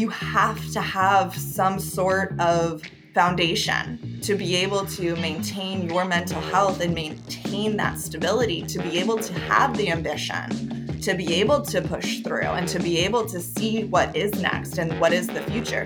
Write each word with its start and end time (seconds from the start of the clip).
you 0.00 0.08
have 0.08 0.72
to 0.72 0.80
have 0.80 1.36
some 1.36 1.78
sort 1.78 2.34
of 2.40 2.82
foundation 3.12 4.18
to 4.22 4.34
be 4.34 4.56
able 4.56 4.86
to 4.86 5.14
maintain 5.16 5.86
your 5.86 6.06
mental 6.06 6.40
health 6.40 6.80
and 6.80 6.94
maintain 6.94 7.76
that 7.76 7.98
stability, 7.98 8.62
to 8.62 8.78
be 8.78 8.98
able 8.98 9.18
to 9.18 9.34
have 9.40 9.76
the 9.76 9.90
ambition, 9.90 10.98
to 11.02 11.12
be 11.12 11.34
able 11.34 11.60
to 11.60 11.82
push 11.82 12.20
through, 12.20 12.40
and 12.40 12.66
to 12.66 12.78
be 12.78 12.96
able 12.96 13.26
to 13.26 13.40
see 13.40 13.84
what 13.84 14.16
is 14.16 14.32
next 14.40 14.78
and 14.78 14.98
what 14.98 15.12
is 15.12 15.26
the 15.26 15.42
future. 15.42 15.84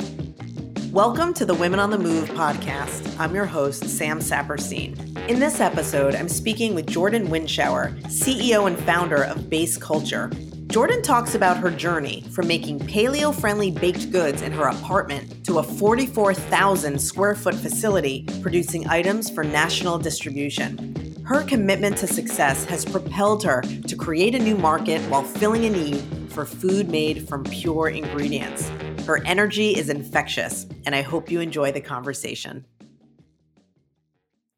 Welcome 0.93 1.35
to 1.35 1.45
the 1.45 1.55
Women 1.55 1.81
on 1.81 1.91
the 1.91 1.99
Move 1.99 2.29
podcast. 2.31 3.19
I'm 3.19 3.35
your 3.35 3.46
host, 3.46 3.83
Sam 3.89 4.21
Saperstein. 4.21 4.96
In 5.29 5.41
this 5.41 5.59
episode, 5.59 6.15
I'm 6.15 6.29
speaking 6.29 6.73
with 6.73 6.87
Jordan 6.87 7.27
Windschauer, 7.27 8.01
CEO 8.03 8.69
and 8.69 8.79
founder 8.79 9.25
of 9.25 9.51
Base 9.51 9.77
Culture. 9.77 10.31
Jordan 10.75 11.03
talks 11.03 11.37
about 11.37 11.57
her 11.59 11.71
journey 11.71 12.23
from 12.33 12.49
making 12.49 12.81
paleo 12.81 13.32
friendly 13.32 13.71
baked 13.71 14.11
goods 14.11 14.43
in 14.43 14.51
her 14.51 14.67
apartment 14.67 15.46
to 15.46 15.61
a 15.61 15.63
44,000 15.63 17.01
square 17.01 17.37
foot 17.37 17.55
facility 17.55 18.27
producing 18.43 18.85
items 18.89 19.31
for 19.31 19.45
national 19.45 19.99
distribution. 19.99 21.23
Her 21.25 21.45
commitment 21.45 21.96
to 21.99 22.09
success 22.09 22.65
has 22.65 22.85
propelled 22.85 23.45
her 23.45 23.63
to 23.63 23.95
create 23.95 24.35
a 24.35 24.41
new 24.41 24.57
market 24.57 25.01
while 25.03 25.23
filling 25.23 25.65
a 25.65 25.71
need 25.71 26.03
for 26.32 26.45
food 26.45 26.91
made 26.91 27.29
from 27.29 27.45
pure 27.45 27.89
ingredients. 27.91 28.68
Her 29.07 29.25
energy 29.25 29.77
is 29.77 29.89
infectious, 29.89 30.67
and 30.87 30.96
I 30.96 31.03
hope 31.03 31.31
you 31.31 31.39
enjoy 31.39 31.71
the 31.71 31.81
conversation. 31.81 32.67